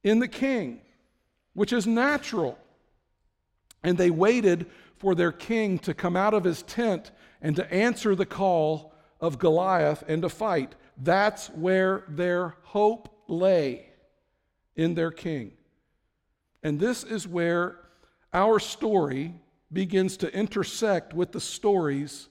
in 0.03 0.19
the 0.19 0.27
king, 0.27 0.81
which 1.53 1.71
is 1.71 1.87
natural. 1.87 2.57
And 3.85 3.99
they 3.99 4.09
waited 4.09 4.65
for 4.97 5.13
their 5.13 5.31
king 5.31 5.77
to 5.79 5.93
come 5.93 6.17
out 6.17 6.33
of 6.33 6.43
his 6.43 6.63
tent 6.63 7.11
and 7.39 7.55
to 7.55 7.71
answer 7.71 8.15
the 8.15 8.25
call 8.25 8.93
of 9.21 9.37
Goliath 9.37 10.03
and 10.07 10.23
to 10.23 10.29
fight. 10.29 10.73
That's 10.97 11.49
where 11.51 12.03
their 12.07 12.55
hope 12.63 13.09
lay 13.27 13.85
in 14.75 14.95
their 14.95 15.11
king. 15.11 15.51
And 16.63 16.79
this 16.79 17.03
is 17.03 17.27
where 17.27 17.77
our 18.33 18.59
story 18.59 19.35
begins 19.71 20.17
to 20.17 20.33
intersect 20.33 21.13
with 21.13 21.31
the 21.31 21.39
stories 21.39 22.27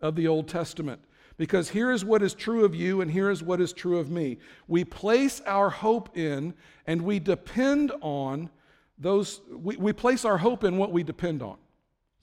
of 0.00 0.16
the 0.16 0.26
Old 0.26 0.48
Testament. 0.48 1.02
Because 1.36 1.68
here 1.68 1.90
is 1.90 2.02
what 2.02 2.22
is 2.22 2.32
true 2.32 2.64
of 2.64 2.74
you, 2.74 3.02
and 3.02 3.10
here 3.10 3.28
is 3.28 3.42
what 3.42 3.60
is 3.60 3.74
true 3.74 3.98
of 3.98 4.08
me. 4.10 4.38
We 4.68 4.84
place 4.84 5.42
our 5.44 5.68
hope 5.68 6.16
in, 6.16 6.54
and 6.86 7.02
we 7.02 7.18
depend 7.18 7.92
on 8.00 8.48
those, 8.98 9.40
we, 9.50 9.76
we 9.76 9.92
place 9.92 10.24
our 10.24 10.38
hope 10.38 10.64
in 10.64 10.78
what 10.78 10.92
we 10.92 11.02
depend 11.02 11.42
on. 11.42 11.56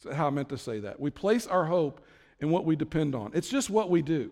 That's 0.04 0.16
how 0.16 0.28
I 0.28 0.30
meant 0.30 0.50
to 0.50 0.58
say 0.58 0.80
that. 0.80 1.00
We 1.00 1.12
place 1.12 1.48
our 1.48 1.66
hope 1.66 2.02
in 2.40 2.50
what 2.50 2.66
we 2.66 2.76
depend 2.76 3.14
on. 3.16 3.32
It's 3.34 3.50
just 3.50 3.70
what 3.70 3.90
we 3.90 4.02
do. 4.02 4.32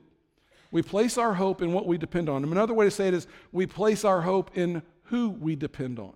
We 0.72 0.82
place 0.82 1.18
our 1.18 1.34
hope 1.34 1.62
in 1.62 1.74
what 1.74 1.86
we 1.86 1.98
depend 1.98 2.30
on. 2.30 2.44
And 2.44 2.52
Another 2.52 2.74
way 2.74 2.86
to 2.86 2.92
say 2.92 3.08
it 3.08 3.14
is 3.14 3.28
we 3.52 3.66
place 3.66 4.06
our 4.06 4.22
hope 4.22 4.52
in 4.56 4.84
who 5.04 5.30
we 5.30 5.56
depend 5.56 6.00
on. 6.00 6.14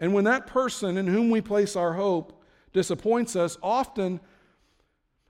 And 0.00 0.12
when 0.12 0.24
that 0.24 0.46
person 0.46 0.96
in 0.98 1.06
whom 1.06 1.30
we 1.30 1.40
place 1.40 1.76
our 1.76 1.94
hope 1.94 2.42
disappoints 2.72 3.36
us, 3.36 3.56
often 3.62 4.20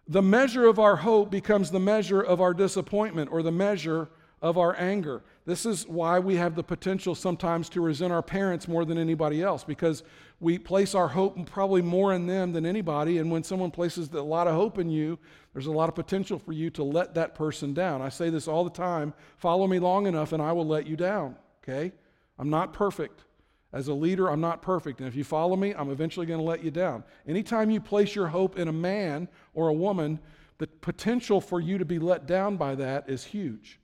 the 0.08 0.22
measure 0.22 0.66
of 0.66 0.78
our 0.78 0.96
hope 0.96 1.30
becomes 1.30 1.70
the 1.70 1.80
measure 1.80 2.20
of 2.20 2.40
our 2.40 2.54
disappointment 2.54 3.30
or 3.30 3.42
the 3.42 3.52
measure 3.52 4.08
of 4.44 4.58
our 4.58 4.78
anger. 4.78 5.22
This 5.46 5.64
is 5.64 5.88
why 5.88 6.18
we 6.18 6.36
have 6.36 6.54
the 6.54 6.62
potential 6.62 7.14
sometimes 7.14 7.70
to 7.70 7.80
resent 7.80 8.12
our 8.12 8.22
parents 8.22 8.68
more 8.68 8.84
than 8.84 8.98
anybody 8.98 9.42
else 9.42 9.64
because 9.64 10.02
we 10.38 10.58
place 10.58 10.94
our 10.94 11.08
hope 11.08 11.50
probably 11.50 11.80
more 11.80 12.12
in 12.12 12.26
them 12.26 12.52
than 12.52 12.66
anybody. 12.66 13.16
And 13.16 13.30
when 13.30 13.42
someone 13.42 13.70
places 13.70 14.10
a 14.10 14.20
lot 14.20 14.46
of 14.46 14.54
hope 14.54 14.78
in 14.78 14.90
you, 14.90 15.18
there's 15.54 15.64
a 15.64 15.72
lot 15.72 15.88
of 15.88 15.94
potential 15.94 16.38
for 16.38 16.52
you 16.52 16.68
to 16.70 16.84
let 16.84 17.14
that 17.14 17.34
person 17.34 17.72
down. 17.72 18.02
I 18.02 18.10
say 18.10 18.28
this 18.28 18.46
all 18.46 18.64
the 18.64 18.70
time 18.70 19.14
follow 19.38 19.66
me 19.66 19.78
long 19.78 20.06
enough 20.06 20.34
and 20.34 20.42
I 20.42 20.52
will 20.52 20.66
let 20.66 20.86
you 20.86 20.94
down, 20.94 21.36
okay? 21.62 21.90
I'm 22.38 22.50
not 22.50 22.74
perfect. 22.74 23.24
As 23.72 23.88
a 23.88 23.94
leader, 23.94 24.28
I'm 24.28 24.42
not 24.42 24.60
perfect. 24.60 25.00
And 25.00 25.08
if 25.08 25.16
you 25.16 25.24
follow 25.24 25.56
me, 25.56 25.72
I'm 25.72 25.90
eventually 25.90 26.26
going 26.26 26.38
to 26.38 26.44
let 26.44 26.62
you 26.62 26.70
down. 26.70 27.02
Anytime 27.26 27.70
you 27.70 27.80
place 27.80 28.14
your 28.14 28.26
hope 28.26 28.58
in 28.58 28.68
a 28.68 28.72
man 28.72 29.26
or 29.54 29.68
a 29.68 29.74
woman, 29.74 30.20
the 30.58 30.66
potential 30.66 31.40
for 31.40 31.60
you 31.60 31.78
to 31.78 31.86
be 31.86 31.98
let 31.98 32.26
down 32.26 32.58
by 32.58 32.74
that 32.74 33.08
is 33.08 33.24
huge. 33.24 33.80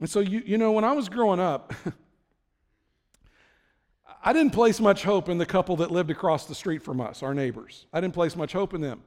And 0.00 0.08
so, 0.08 0.20
you, 0.20 0.42
you 0.44 0.58
know, 0.58 0.72
when 0.72 0.84
I 0.84 0.92
was 0.92 1.08
growing 1.08 1.40
up, 1.40 1.72
I 4.24 4.32
didn't 4.32 4.52
place 4.52 4.80
much 4.80 5.04
hope 5.04 5.28
in 5.28 5.38
the 5.38 5.46
couple 5.46 5.76
that 5.76 5.90
lived 5.90 6.10
across 6.10 6.46
the 6.46 6.54
street 6.54 6.82
from 6.82 7.00
us, 7.00 7.22
our 7.22 7.32
neighbors. 7.32 7.86
I 7.92 8.00
didn't 8.00 8.14
place 8.14 8.36
much 8.36 8.52
hope 8.52 8.74
in 8.74 8.80
them. 8.80 9.02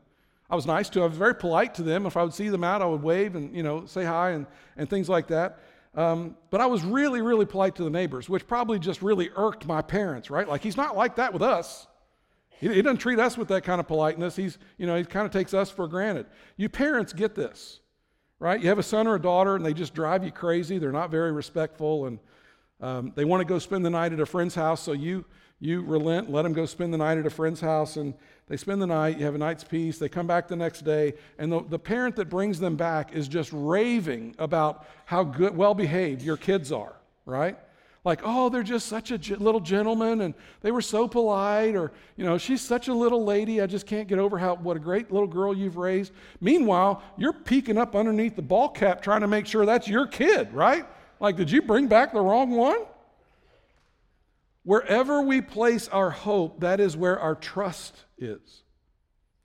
I 0.49 0.55
was 0.55 0.65
nice 0.65 0.89
to 0.89 0.99
them. 0.99 1.03
I 1.03 1.07
was 1.07 1.17
very 1.17 1.35
polite 1.35 1.75
to 1.75 1.83
them. 1.83 2.05
If 2.05 2.17
I 2.17 2.23
would 2.23 2.33
see 2.33 2.49
them 2.49 2.63
out, 2.63 2.81
I 2.81 2.85
would 2.85 3.03
wave 3.03 3.35
and, 3.35 3.55
you 3.55 3.61
know, 3.61 3.85
say 3.85 4.03
hi 4.03 4.31
and, 4.31 4.47
and 4.77 4.89
things 4.89 5.07
like 5.07 5.27
that. 5.27 5.59
Um, 5.93 6.37
but 6.49 6.61
I 6.61 6.65
was 6.65 6.83
really, 6.83 7.21
really 7.21 7.45
polite 7.45 7.75
to 7.75 7.83
the 7.83 7.89
neighbors, 7.89 8.29
which 8.29 8.47
probably 8.47 8.79
just 8.79 9.01
really 9.01 9.29
irked 9.35 9.67
my 9.67 9.81
parents, 9.81 10.29
right? 10.29 10.47
Like, 10.47 10.63
he's 10.63 10.77
not 10.77 10.95
like 10.95 11.17
that 11.17 11.33
with 11.33 11.41
us. 11.41 11.87
He, 12.49 12.67
he 12.73 12.81
doesn't 12.81 12.97
treat 12.97 13.19
us 13.19 13.37
with 13.37 13.47
that 13.49 13.63
kind 13.63 13.79
of 13.79 13.87
politeness. 13.87 14.35
He's, 14.35 14.57
you 14.77 14.87
know, 14.87 14.95
he 14.95 15.03
kind 15.03 15.25
of 15.25 15.31
takes 15.31 15.53
us 15.53 15.69
for 15.69 15.87
granted. 15.87 16.25
You 16.57 16.69
parents 16.69 17.13
get 17.13 17.35
this 17.35 17.79
right? 18.39 18.61
You 18.61 18.69
have 18.69 18.79
a 18.79 18.83
son 18.83 19.07
or 19.07 19.15
a 19.15 19.21
daughter 19.21 19.55
and 19.55 19.65
they 19.65 19.73
just 19.73 19.93
drive 19.93 20.23
you 20.23 20.31
crazy. 20.31 20.77
They're 20.77 20.91
not 20.91 21.11
very 21.11 21.31
respectful 21.31 22.05
and 22.05 22.19
um, 22.81 23.11
they 23.15 23.25
want 23.25 23.41
to 23.41 23.45
go 23.45 23.59
spend 23.59 23.85
the 23.85 23.89
night 23.89 24.13
at 24.13 24.19
a 24.19 24.25
friend's 24.25 24.55
house. 24.55 24.81
So 24.81 24.93
you, 24.93 25.25
you 25.59 25.81
relent, 25.81 26.31
let 26.31 26.43
them 26.43 26.53
go 26.53 26.65
spend 26.65 26.93
the 26.93 26.97
night 26.97 27.17
at 27.17 27.25
a 27.25 27.29
friend's 27.29 27.59
house 27.59 27.97
and 27.97 28.13
they 28.47 28.55
spend 28.55 28.81
the 28.81 28.87
night. 28.87 29.19
You 29.19 29.25
have 29.25 29.35
a 29.35 29.39
night's 29.39 29.65
peace. 29.65 29.97
They 29.97 30.07
come 30.07 30.27
back 30.27 30.47
the 30.47 30.55
next 30.55 30.81
day 30.81 31.13
and 31.37 31.51
the, 31.51 31.61
the 31.61 31.79
parent 31.79 32.15
that 32.15 32.29
brings 32.29 32.59
them 32.59 32.77
back 32.77 33.13
is 33.13 33.27
just 33.27 33.51
raving 33.51 34.35
about 34.39 34.87
how 35.05 35.23
good, 35.23 35.55
well 35.55 35.73
behaved 35.73 36.21
your 36.21 36.37
kids 36.37 36.71
are, 36.71 36.95
right? 37.25 37.57
Like, 38.05 38.21
oh, 38.23 38.49
they're 38.49 38.63
just 38.63 38.87
such 38.87 39.11
a 39.11 39.35
little 39.35 39.59
gentleman 39.59 40.21
and 40.21 40.33
they 40.61 40.71
were 40.71 40.81
so 40.81 41.07
polite, 41.07 41.75
or, 41.75 41.91
you 42.15 42.25
know, 42.25 42.37
she's 42.37 42.61
such 42.61 42.87
a 42.87 42.93
little 42.93 43.25
lady, 43.25 43.61
I 43.61 43.67
just 43.67 43.85
can't 43.85 44.07
get 44.07 44.19
over 44.19 44.37
how, 44.37 44.55
what 44.55 44.77
a 44.77 44.79
great 44.79 45.11
little 45.11 45.27
girl 45.27 45.55
you've 45.55 45.77
raised. 45.77 46.13
Meanwhile, 46.39 47.03
you're 47.17 47.33
peeking 47.33 47.77
up 47.77 47.95
underneath 47.95 48.35
the 48.35 48.41
ball 48.41 48.69
cap 48.69 49.01
trying 49.01 49.21
to 49.21 49.27
make 49.27 49.45
sure 49.45 49.65
that's 49.65 49.87
your 49.87 50.07
kid, 50.07 50.53
right? 50.53 50.85
Like, 51.19 51.35
did 51.35 51.51
you 51.51 51.61
bring 51.61 51.87
back 51.87 52.13
the 52.13 52.21
wrong 52.21 52.51
one? 52.51 52.79
Wherever 54.63 55.21
we 55.21 55.41
place 55.41 55.87
our 55.87 56.09
hope, 56.09 56.61
that 56.61 56.79
is 56.79 56.95
where 56.95 57.19
our 57.19 57.35
trust 57.35 58.05
is. 58.17 58.63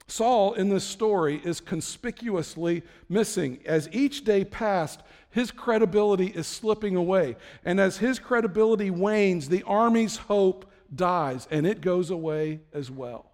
Saul 0.07 0.53
in 0.53 0.69
this 0.69 0.83
story 0.83 1.41
is 1.43 1.59
conspicuously 1.59 2.83
missing. 3.09 3.59
As 3.65 3.89
each 3.91 4.23
day 4.23 4.45
passed, 4.45 5.01
his 5.31 5.51
credibility 5.51 6.27
is 6.27 6.47
slipping 6.47 6.95
away. 6.95 7.35
And 7.63 7.79
as 7.79 7.97
his 7.97 8.19
credibility 8.19 8.91
wanes, 8.91 9.49
the 9.49 9.63
army's 9.63 10.17
hope 10.17 10.71
dies 10.93 11.47
and 11.49 11.65
it 11.65 11.81
goes 11.81 12.11
away 12.11 12.61
as 12.71 12.91
well. 12.91 13.31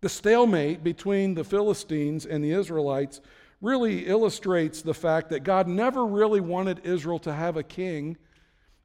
The 0.00 0.08
stalemate 0.08 0.84
between 0.84 1.34
the 1.34 1.44
Philistines 1.44 2.26
and 2.26 2.44
the 2.44 2.52
Israelites 2.52 3.20
really 3.60 4.06
illustrates 4.06 4.82
the 4.82 4.94
fact 4.94 5.30
that 5.30 5.44
God 5.44 5.66
never 5.66 6.04
really 6.04 6.40
wanted 6.40 6.84
Israel 6.84 7.18
to 7.20 7.32
have 7.32 7.56
a 7.56 7.62
king 7.62 8.16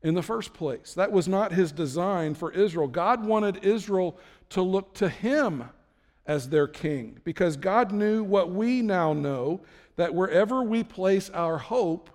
in 0.03 0.13
the 0.13 0.23
first 0.23 0.53
place. 0.53 0.93
That 0.93 1.11
was 1.11 1.27
not 1.27 1.51
his 1.51 1.71
design 1.71 2.35
for 2.35 2.51
Israel. 2.51 2.87
God 2.87 3.25
wanted 3.25 3.65
Israel 3.65 4.17
to 4.49 4.61
look 4.61 4.93
to 4.95 5.09
him 5.09 5.65
as 6.25 6.49
their 6.49 6.67
king 6.67 7.19
because 7.23 7.57
God 7.57 7.91
knew 7.91 8.23
what 8.23 8.51
we 8.51 8.81
now 8.81 9.13
know 9.13 9.61
that 9.95 10.13
wherever 10.13 10.61
we 10.61 10.83
place 10.83 11.29
our 11.31 11.57
hope, 11.57 12.09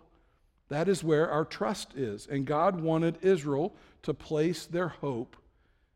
that 0.69 0.89
is 0.89 1.05
where 1.05 1.31
our 1.31 1.45
trust 1.45 1.95
is. 1.95 2.27
And 2.27 2.47
God 2.47 2.81
wanted 2.81 3.19
Israel 3.23 3.75
to 4.03 4.15
place 4.15 4.67
their 4.67 4.89
hope 4.89 5.37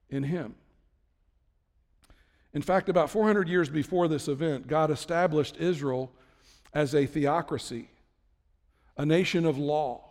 in 0.08 0.24
Him. 0.24 0.54
In 2.52 2.62
fact, 2.62 2.88
about 2.88 3.10
400 3.10 3.48
years 3.48 3.68
before 3.68 4.08
this 4.08 4.26
event, 4.26 4.66
God 4.66 4.90
established 4.90 5.56
Israel 5.58 6.12
as 6.74 6.94
a 6.94 7.06
theocracy, 7.06 7.88
a 8.96 9.06
nation 9.06 9.46
of 9.46 9.56
law 9.56 10.09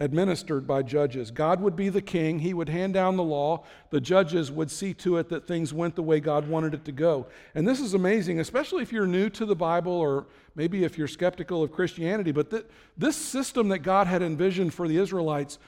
administered 0.00 0.66
by 0.66 0.82
judges. 0.82 1.30
God 1.30 1.60
would 1.60 1.76
be 1.76 1.90
the 1.90 2.00
king, 2.00 2.38
he 2.38 2.54
would 2.54 2.70
hand 2.70 2.94
down 2.94 3.16
the 3.16 3.22
law, 3.22 3.64
the 3.90 4.00
judges 4.00 4.50
would 4.50 4.70
see 4.70 4.94
to 4.94 5.18
it 5.18 5.28
that 5.28 5.46
things 5.46 5.74
went 5.74 5.94
the 5.94 6.02
way 6.02 6.18
God 6.20 6.48
wanted 6.48 6.72
it 6.72 6.86
to 6.86 6.92
go. 6.92 7.26
And 7.54 7.68
this 7.68 7.80
is 7.80 7.92
amazing, 7.92 8.40
especially 8.40 8.82
if 8.82 8.92
you're 8.92 9.06
new 9.06 9.28
to 9.30 9.44
the 9.44 9.54
Bible 9.54 9.92
or 9.92 10.26
maybe 10.54 10.84
if 10.84 10.96
you're 10.96 11.06
skeptical 11.06 11.62
of 11.62 11.70
Christianity, 11.70 12.32
but 12.32 12.50
th- 12.50 12.64
this 12.96 13.14
system 13.14 13.68
that 13.68 13.80
God 13.80 14.06
had 14.06 14.22
envisioned 14.22 14.72
for 14.72 14.88
the 14.88 14.96
Israelites 14.96 15.58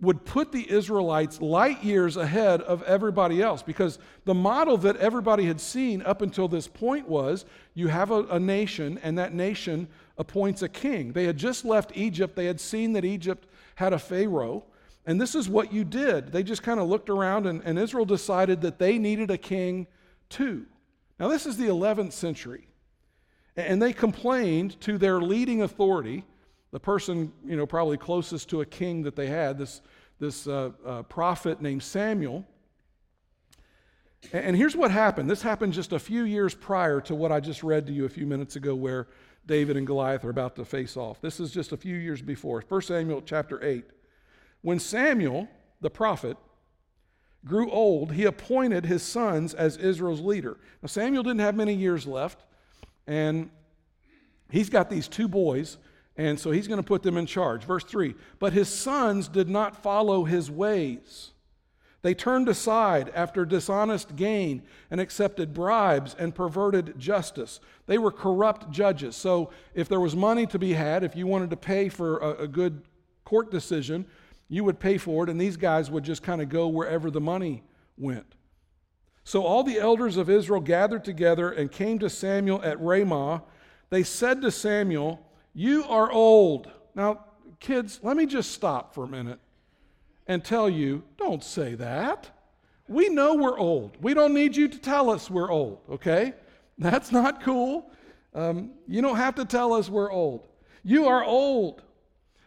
would 0.00 0.24
put 0.26 0.52
the 0.52 0.70
Israelites 0.70 1.40
light 1.40 1.82
years 1.82 2.16
ahead 2.16 2.60
of 2.62 2.82
everybody 2.82 3.40
else 3.40 3.62
because 3.62 3.98
the 4.26 4.34
model 4.34 4.76
that 4.76 4.96
everybody 4.96 5.46
had 5.46 5.60
seen 5.60 6.02
up 6.02 6.20
until 6.20 6.48
this 6.48 6.68
point 6.68 7.08
was 7.08 7.46
you 7.74 7.88
have 7.88 8.10
a, 8.10 8.24
a 8.24 8.38
nation 8.38 8.98
and 9.02 9.16
that 9.16 9.32
nation 9.32 9.88
appoints 10.18 10.60
a 10.60 10.68
king. 10.68 11.12
They 11.12 11.24
had 11.24 11.38
just 11.38 11.64
left 11.64 11.92
Egypt, 11.94 12.36
they 12.36 12.46
had 12.46 12.60
seen 12.60 12.92
that 12.92 13.04
Egypt 13.04 13.46
had 13.76 13.92
a 13.92 13.98
Pharaoh. 13.98 14.64
And 15.06 15.20
this 15.20 15.36
is 15.36 15.48
what 15.48 15.72
you 15.72 15.84
did. 15.84 16.32
They 16.32 16.42
just 16.42 16.64
kind 16.64 16.80
of 16.80 16.88
looked 16.88 17.08
around, 17.08 17.46
and, 17.46 17.62
and 17.64 17.78
Israel 17.78 18.04
decided 18.04 18.60
that 18.62 18.80
they 18.80 18.98
needed 18.98 19.30
a 19.30 19.38
king 19.38 19.86
too. 20.28 20.66
Now, 21.20 21.28
this 21.28 21.46
is 21.46 21.56
the 21.56 21.66
11th 21.66 22.12
century. 22.12 22.66
And 23.56 23.80
they 23.80 23.92
complained 23.92 24.80
to 24.82 24.98
their 24.98 25.20
leading 25.20 25.62
authority, 25.62 26.24
the 26.72 26.80
person, 26.80 27.32
you 27.46 27.56
know, 27.56 27.64
probably 27.64 27.96
closest 27.96 28.50
to 28.50 28.60
a 28.60 28.66
king 28.66 29.02
that 29.04 29.16
they 29.16 29.28
had, 29.28 29.56
this, 29.56 29.80
this 30.18 30.46
uh, 30.46 30.72
uh, 30.84 31.02
prophet 31.04 31.62
named 31.62 31.82
Samuel. 31.82 32.44
And 34.32 34.56
here's 34.56 34.76
what 34.76 34.90
happened. 34.90 35.30
This 35.30 35.40
happened 35.40 35.72
just 35.72 35.92
a 35.92 35.98
few 35.98 36.24
years 36.24 36.54
prior 36.54 37.00
to 37.02 37.14
what 37.14 37.30
I 37.30 37.40
just 37.40 37.62
read 37.62 37.86
to 37.86 37.92
you 37.92 38.04
a 38.04 38.08
few 38.08 38.26
minutes 38.26 38.56
ago, 38.56 38.74
where 38.74 39.06
David 39.46 39.76
and 39.76 39.86
Goliath 39.86 40.24
are 40.24 40.30
about 40.30 40.56
to 40.56 40.64
face 40.64 40.96
off. 40.96 41.20
This 41.20 41.38
is 41.38 41.52
just 41.52 41.72
a 41.72 41.76
few 41.76 41.96
years 41.96 42.20
before. 42.20 42.64
1 42.68 42.82
Samuel 42.82 43.22
chapter 43.24 43.62
8. 43.64 43.84
When 44.62 44.80
Samuel, 44.80 45.48
the 45.80 45.90
prophet, 45.90 46.36
grew 47.44 47.70
old, 47.70 48.12
he 48.12 48.24
appointed 48.24 48.84
his 48.84 49.02
sons 49.02 49.54
as 49.54 49.76
Israel's 49.76 50.20
leader. 50.20 50.58
Now, 50.82 50.88
Samuel 50.88 51.22
didn't 51.22 51.40
have 51.40 51.54
many 51.54 51.74
years 51.74 52.06
left, 52.06 52.44
and 53.06 53.50
he's 54.50 54.68
got 54.68 54.90
these 54.90 55.06
two 55.06 55.28
boys, 55.28 55.78
and 56.16 56.40
so 56.40 56.50
he's 56.50 56.66
going 56.66 56.80
to 56.80 56.86
put 56.86 57.04
them 57.04 57.16
in 57.16 57.26
charge. 57.26 57.64
Verse 57.64 57.84
3 57.84 58.14
But 58.40 58.52
his 58.52 58.68
sons 58.68 59.28
did 59.28 59.48
not 59.48 59.80
follow 59.80 60.24
his 60.24 60.50
ways. 60.50 61.30
They 62.06 62.14
turned 62.14 62.48
aside 62.48 63.10
after 63.16 63.44
dishonest 63.44 64.14
gain 64.14 64.62
and 64.92 65.00
accepted 65.00 65.52
bribes 65.52 66.14
and 66.16 66.32
perverted 66.32 66.96
justice. 67.00 67.58
They 67.86 67.98
were 67.98 68.12
corrupt 68.12 68.70
judges. 68.70 69.16
So, 69.16 69.50
if 69.74 69.88
there 69.88 69.98
was 69.98 70.14
money 70.14 70.46
to 70.46 70.56
be 70.56 70.74
had, 70.74 71.02
if 71.02 71.16
you 71.16 71.26
wanted 71.26 71.50
to 71.50 71.56
pay 71.56 71.88
for 71.88 72.18
a, 72.18 72.44
a 72.44 72.46
good 72.46 72.82
court 73.24 73.50
decision, 73.50 74.06
you 74.48 74.62
would 74.62 74.78
pay 74.78 74.98
for 74.98 75.24
it, 75.24 75.30
and 75.30 75.40
these 75.40 75.56
guys 75.56 75.90
would 75.90 76.04
just 76.04 76.22
kind 76.22 76.40
of 76.40 76.48
go 76.48 76.68
wherever 76.68 77.10
the 77.10 77.20
money 77.20 77.64
went. 77.98 78.36
So, 79.24 79.42
all 79.42 79.64
the 79.64 79.80
elders 79.80 80.16
of 80.16 80.30
Israel 80.30 80.60
gathered 80.60 81.04
together 81.04 81.50
and 81.50 81.72
came 81.72 81.98
to 81.98 82.08
Samuel 82.08 82.62
at 82.62 82.80
Ramah. 82.80 83.42
They 83.90 84.04
said 84.04 84.42
to 84.42 84.52
Samuel, 84.52 85.28
You 85.54 85.82
are 85.88 86.12
old. 86.12 86.70
Now, 86.94 87.24
kids, 87.58 87.98
let 88.04 88.16
me 88.16 88.26
just 88.26 88.52
stop 88.52 88.94
for 88.94 89.02
a 89.02 89.08
minute 89.08 89.40
and 90.26 90.44
tell 90.44 90.68
you, 90.68 91.02
don't 91.16 91.42
say 91.42 91.74
that. 91.74 92.30
We 92.88 93.08
know 93.08 93.34
we're 93.34 93.58
old. 93.58 93.96
We 94.00 94.14
don't 94.14 94.34
need 94.34 94.56
you 94.56 94.68
to 94.68 94.78
tell 94.78 95.10
us 95.10 95.30
we're 95.30 95.50
old, 95.50 95.80
okay? 95.90 96.34
That's 96.78 97.10
not 97.10 97.42
cool. 97.42 97.90
Um, 98.34 98.72
you 98.86 99.02
don't 99.02 99.16
have 99.16 99.34
to 99.36 99.44
tell 99.44 99.72
us 99.72 99.88
we're 99.88 100.12
old. 100.12 100.46
You 100.84 101.06
are 101.06 101.24
old, 101.24 101.82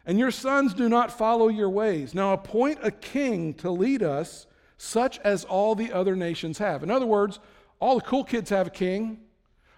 and 0.05 0.17
your 0.17 0.31
sons 0.31 0.73
do 0.73 0.87
not 0.87 1.11
follow 1.11 1.49
your 1.49 1.69
ways. 1.69 2.13
Now 2.13 2.33
appoint 2.33 2.79
a 2.83 2.91
king 2.91 3.53
to 3.55 3.71
lead 3.71 4.03
us, 4.03 4.45
such 4.77 5.19
as 5.19 5.43
all 5.43 5.75
the 5.75 5.91
other 5.91 6.15
nations 6.15 6.57
have. 6.59 6.83
In 6.83 6.91
other 6.91 7.05
words, 7.05 7.39
all 7.79 7.95
the 7.95 8.05
cool 8.05 8.23
kids 8.23 8.49
have 8.49 8.67
a 8.67 8.71
king, 8.71 9.19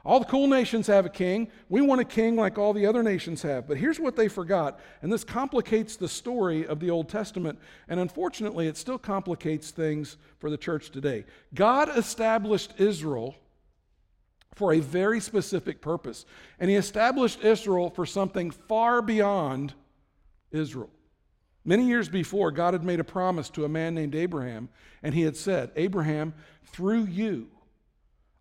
All 0.04 0.20
the 0.20 0.26
cool 0.26 0.48
nations 0.48 0.88
have 0.88 1.06
a 1.06 1.10
king. 1.10 1.50
We 1.70 1.82
want 1.82 2.02
a 2.02 2.06
king 2.06 2.36
like 2.36 2.58
all 2.58 2.74
the 2.74 2.88
other 2.88 3.04
nations 3.04 3.44
have. 3.44 3.68
But 3.68 3.78
here's 3.78 4.00
what 4.00 4.16
they 4.16 4.28
forgot, 4.28 4.80
and 5.02 5.14
this 5.14 5.24
complicates 5.24 5.96
the 5.96 6.08
story 6.08 6.66
of 6.66 6.80
the 6.80 6.90
Old 6.90 7.08
Testament, 7.08 7.60
and 7.88 8.00
unfortunately, 8.00 8.68
it 8.68 8.78
still 8.78 8.98
complicates 8.98 9.70
things 9.70 10.18
for 10.40 10.50
the 10.50 10.58
church 10.58 10.90
today. 10.90 11.26
God 11.54 11.96
established 11.96 12.74
Israel 12.80 13.36
for 14.56 14.74
a 14.74 14.80
very 14.80 15.20
specific 15.20 15.82
purpose, 15.82 16.26
and 16.60 16.70
He 16.70 16.76
established 16.76 17.44
Israel 17.44 17.90
for 17.90 18.06
something 18.06 18.50
far 18.52 19.02
beyond 19.02 19.74
Israel. 20.52 20.90
Many 21.64 21.88
years 21.88 22.10
before, 22.10 22.50
God 22.52 22.74
had 22.74 22.84
made 22.84 23.00
a 23.00 23.04
promise 23.04 23.50
to 23.52 23.66
a 23.66 23.70
man 23.70 23.94
named 23.94 24.16
Abraham, 24.16 24.70
and 25.04 25.14
He 25.14 25.22
had 25.22 25.38
said, 25.38 25.72
Abraham, 25.76 26.34
through 26.66 27.06
you, 27.06 27.50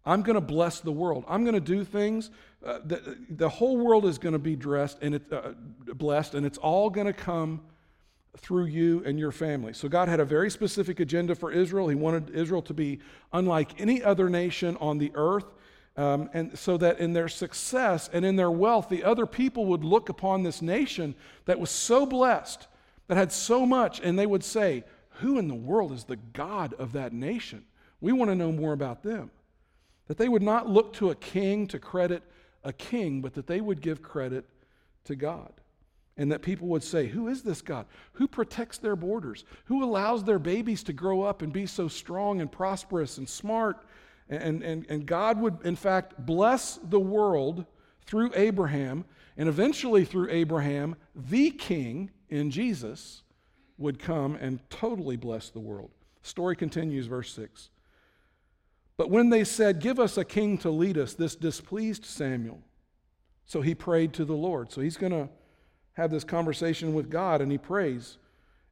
I'm 0.05 0.23
going 0.23 0.35
to 0.35 0.41
bless 0.41 0.81
the 0.81 0.93
world. 0.93 1.25
I'm 1.29 1.45
going 1.45 1.55
to 1.55 1.61
do 1.61 1.85
things. 1.85 2.31
Uh, 2.65 2.79
the, 2.85 3.19
the 3.29 3.49
whole 3.49 3.77
world 3.77 4.07
is 4.07 4.19
going 4.19 4.33
to 4.33 4.39
be 4.39 4.57
dressed 4.57 4.99
and 5.03 5.17
it, 5.17 5.33
uh, 5.33 5.53
blessed, 5.95 6.35
and 6.35 6.47
it's 6.47 6.59
all 6.59 6.91
going 6.91 7.07
to 7.07 7.13
come 7.13 7.61
through 8.37 8.67
you 8.67 9.03
and 9.05 9.19
your 9.19 9.33
family. 9.33 9.73
So 9.73 9.89
God 9.89 10.09
had 10.09 10.21
a 10.21 10.25
very 10.25 10.51
specific 10.51 11.01
agenda 11.01 11.35
for 11.35 11.51
Israel. 11.51 11.89
He 11.89 11.97
wanted 11.97 12.31
Israel 12.31 12.63
to 12.63 12.75
be 12.75 13.01
unlike 13.33 13.81
any 13.81 14.03
other 14.03 14.29
nation 14.29 14.77
on 14.81 14.99
the 14.99 15.11
earth. 15.15 15.47
Um, 15.97 16.31
and 16.33 16.57
so 16.59 16.77
that 16.79 17.01
in 17.01 17.13
their 17.13 17.29
success 17.29 18.09
and 18.13 18.25
in 18.25 18.37
their 18.37 18.51
wealth, 18.51 18.89
the 18.89 19.05
other 19.05 19.27
people 19.27 19.67
would 19.67 19.85
look 19.85 20.09
upon 20.09 20.43
this 20.43 20.63
nation 20.63 21.15
that 21.45 21.59
was 21.59 21.71
so 21.71 22.07
blessed, 22.07 22.69
that 23.09 23.17
had 23.17 23.33
so 23.33 23.67
much, 23.67 24.01
and 24.01 24.19
they 24.19 24.27
would 24.27 24.45
say, 24.45 24.85
Who 25.15 25.39
in 25.39 25.49
the 25.49 25.55
world 25.55 25.93
is 25.93 26.05
the 26.05 26.17
God 26.17 26.75
of 26.75 26.93
that 26.93 27.13
nation? 27.13 27.65
We 28.01 28.13
want 28.13 28.31
to 28.31 28.37
know 28.37 28.53
more 28.53 28.73
about 28.73 29.03
them. 29.03 29.31
That 30.11 30.19
they 30.19 30.29
would 30.29 30.43
not 30.43 30.69
look 30.69 30.93
to 30.95 31.11
a 31.11 31.15
king 31.15 31.69
to 31.69 31.79
credit 31.79 32.25
a 32.65 32.73
king, 32.73 33.21
but 33.21 33.35
that 33.35 33.47
they 33.47 33.61
would 33.61 33.81
give 33.81 34.03
credit 34.03 34.45
to 35.05 35.15
God. 35.15 35.53
And 36.17 36.33
that 36.33 36.43
people 36.43 36.67
would 36.67 36.83
say, 36.83 37.07
Who 37.07 37.29
is 37.29 37.45
this 37.45 37.63
God? 37.63 37.87
Who 38.15 38.27
protects 38.27 38.79
their 38.79 38.97
borders? 38.97 39.45
Who 39.67 39.85
allows 39.85 40.25
their 40.25 40.41
babies 40.41 40.83
to 40.83 40.93
grow 40.93 41.23
up 41.23 41.43
and 41.43 41.53
be 41.53 41.65
so 41.65 41.87
strong 41.87 42.41
and 42.41 42.51
prosperous 42.51 43.19
and 43.19 43.29
smart? 43.29 43.85
And, 44.29 44.65
and, 44.65 44.85
and 44.89 45.07
God 45.07 45.41
would, 45.41 45.59
in 45.63 45.77
fact, 45.77 46.27
bless 46.27 46.81
the 46.83 46.99
world 46.99 47.65
through 48.05 48.33
Abraham, 48.35 49.05
and 49.37 49.49
eventually 49.49 50.05
through 50.05 50.29
Abraham, 50.33 50.97
the 51.15 51.53
king 51.53 52.11
in 52.29 52.51
Jesus 52.51 53.23
would 53.79 54.01
come 54.01 54.35
and 54.35 54.59
totally 54.71 55.17
bless 55.17 55.51
the 55.51 55.61
world. 55.61 55.93
story 56.23 56.57
continues, 56.57 57.07
verse 57.07 57.33
6. 57.33 57.71
But 59.01 59.09
when 59.09 59.31
they 59.31 59.45
said, 59.45 59.81
Give 59.81 59.99
us 59.99 60.19
a 60.19 60.27
king 60.27 60.59
to 60.59 60.71
lead 60.71 60.99
us, 60.99 61.15
this 61.15 61.35
displeased 61.35 62.05
Samuel. 62.05 62.61
So 63.47 63.63
he 63.63 63.75
prayed 63.75 64.13
to 64.13 64.27
the 64.27 64.35
Lord. 64.35 64.71
So 64.71 64.83
he's 64.83 64.99
going 64.99 65.13
to 65.13 65.31
have 65.95 66.11
this 66.11 66.23
conversation 66.23 66.93
with 66.93 67.09
God 67.09 67.41
and 67.41 67.51
he 67.51 67.57
prays. 67.57 68.19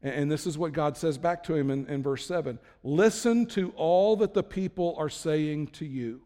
And 0.02 0.30
this 0.30 0.46
is 0.46 0.58
what 0.58 0.74
God 0.74 0.98
says 0.98 1.16
back 1.16 1.42
to 1.44 1.54
him 1.54 1.70
in, 1.70 1.86
in, 1.86 2.02
verse 2.02 2.26
7 2.26 2.58
Listen 2.82 3.46
to 3.46 3.70
all 3.70 4.16
that 4.16 4.34
the 4.34 4.42
people 4.42 4.94
are 4.98 5.08
saying 5.08 5.68
to 5.68 5.86
you. 5.86 6.20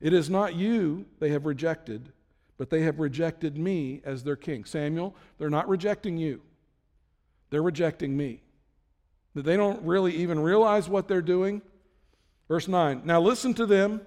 It 0.00 0.12
is 0.12 0.30
not 0.30 0.54
you 0.54 1.04
they 1.18 1.30
have 1.30 1.44
rejected, 1.44 2.12
but 2.56 2.70
they 2.70 2.82
have 2.82 3.00
rejected 3.00 3.58
me 3.58 4.00
as 4.04 4.22
their 4.22 4.36
king. 4.36 4.64
Samuel, 4.64 5.16
they're 5.38 5.50
not 5.50 5.68
rejecting 5.68 6.18
you, 6.18 6.40
they're 7.50 7.62
rejecting 7.62 8.16
me. 8.16 8.42
They 9.34 9.56
don't 9.56 9.82
really 9.82 10.14
even 10.14 10.38
realize 10.38 10.88
what 10.88 11.08
they're 11.08 11.20
doing. 11.20 11.62
Verse 12.48 12.66
9 12.66 13.02
Now 13.04 13.20
listen 13.20 13.54
to 13.54 13.66
them, 13.66 14.00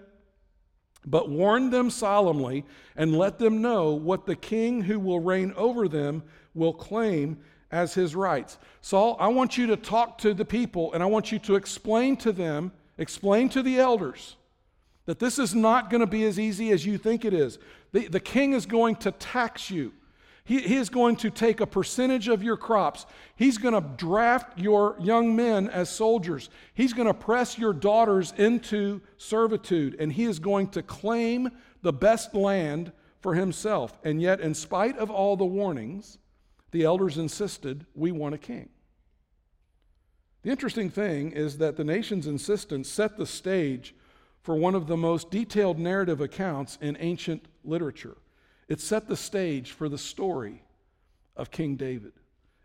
but 1.05 1.29
warn 1.29 1.69
them 1.69 1.89
solemnly, 1.89 2.65
and 2.95 3.17
let 3.17 3.39
them 3.39 3.61
know 3.61 3.91
what 3.91 4.25
the 4.25 4.35
king 4.35 4.81
who 4.81 4.99
will 4.99 5.19
reign 5.19 5.53
over 5.55 5.87
them 5.87 6.23
will 6.53 6.73
claim 6.73 7.37
as 7.71 7.93
his 7.93 8.15
rights. 8.15 8.57
Saul, 8.81 9.15
I 9.19 9.29
want 9.29 9.57
you 9.57 9.67
to 9.67 9.77
talk 9.77 10.17
to 10.19 10.33
the 10.33 10.45
people, 10.45 10.91
and 10.93 11.01
I 11.01 11.05
want 11.05 11.31
you 11.31 11.39
to 11.39 11.55
explain 11.55 12.17
to 12.17 12.31
them, 12.31 12.71
explain 12.97 13.47
to 13.49 13.63
the 13.63 13.79
elders, 13.79 14.35
that 15.05 15.19
this 15.19 15.39
is 15.39 15.55
not 15.55 15.89
going 15.89 16.01
to 16.01 16.07
be 16.07 16.25
as 16.25 16.39
easy 16.39 16.71
as 16.71 16.85
you 16.85 16.97
think 16.97 17.23
it 17.23 17.33
is. 17.33 17.59
The, 17.91 18.07
the 18.07 18.19
king 18.19 18.53
is 18.53 18.65
going 18.65 18.97
to 18.97 19.11
tax 19.11 19.71
you. 19.71 19.93
He, 20.51 20.59
he 20.59 20.75
is 20.75 20.89
going 20.89 21.15
to 21.15 21.29
take 21.29 21.61
a 21.61 21.65
percentage 21.65 22.27
of 22.27 22.43
your 22.43 22.57
crops. 22.57 23.05
He's 23.37 23.57
going 23.57 23.73
to 23.73 23.89
draft 23.95 24.59
your 24.59 24.97
young 24.99 25.33
men 25.33 25.69
as 25.69 25.89
soldiers. 25.89 26.49
He's 26.73 26.91
going 26.91 27.07
to 27.07 27.13
press 27.13 27.57
your 27.57 27.71
daughters 27.71 28.33
into 28.35 28.99
servitude, 29.15 29.95
and 29.97 30.11
he 30.11 30.25
is 30.25 30.39
going 30.39 30.67
to 30.71 30.83
claim 30.83 31.51
the 31.83 31.93
best 31.93 32.35
land 32.35 32.91
for 33.21 33.33
himself. 33.33 33.97
And 34.03 34.21
yet, 34.21 34.41
in 34.41 34.53
spite 34.53 34.97
of 34.97 35.09
all 35.09 35.37
the 35.37 35.45
warnings, 35.45 36.17
the 36.71 36.83
elders 36.83 37.17
insisted, 37.17 37.85
We 37.95 38.11
want 38.11 38.35
a 38.35 38.37
king. 38.37 38.67
The 40.41 40.49
interesting 40.49 40.89
thing 40.89 41.31
is 41.31 41.59
that 41.59 41.77
the 41.77 41.85
nation's 41.85 42.27
insistence 42.27 42.89
set 42.89 43.15
the 43.15 43.25
stage 43.25 43.95
for 44.43 44.55
one 44.55 44.75
of 44.75 44.87
the 44.87 44.97
most 44.97 45.31
detailed 45.31 45.79
narrative 45.79 46.19
accounts 46.19 46.77
in 46.81 46.97
ancient 46.99 47.45
literature. 47.63 48.17
It 48.71 48.79
set 48.79 49.09
the 49.09 49.17
stage 49.17 49.71
for 49.71 49.89
the 49.89 49.97
story 49.97 50.63
of 51.35 51.51
King 51.51 51.75
David. 51.75 52.13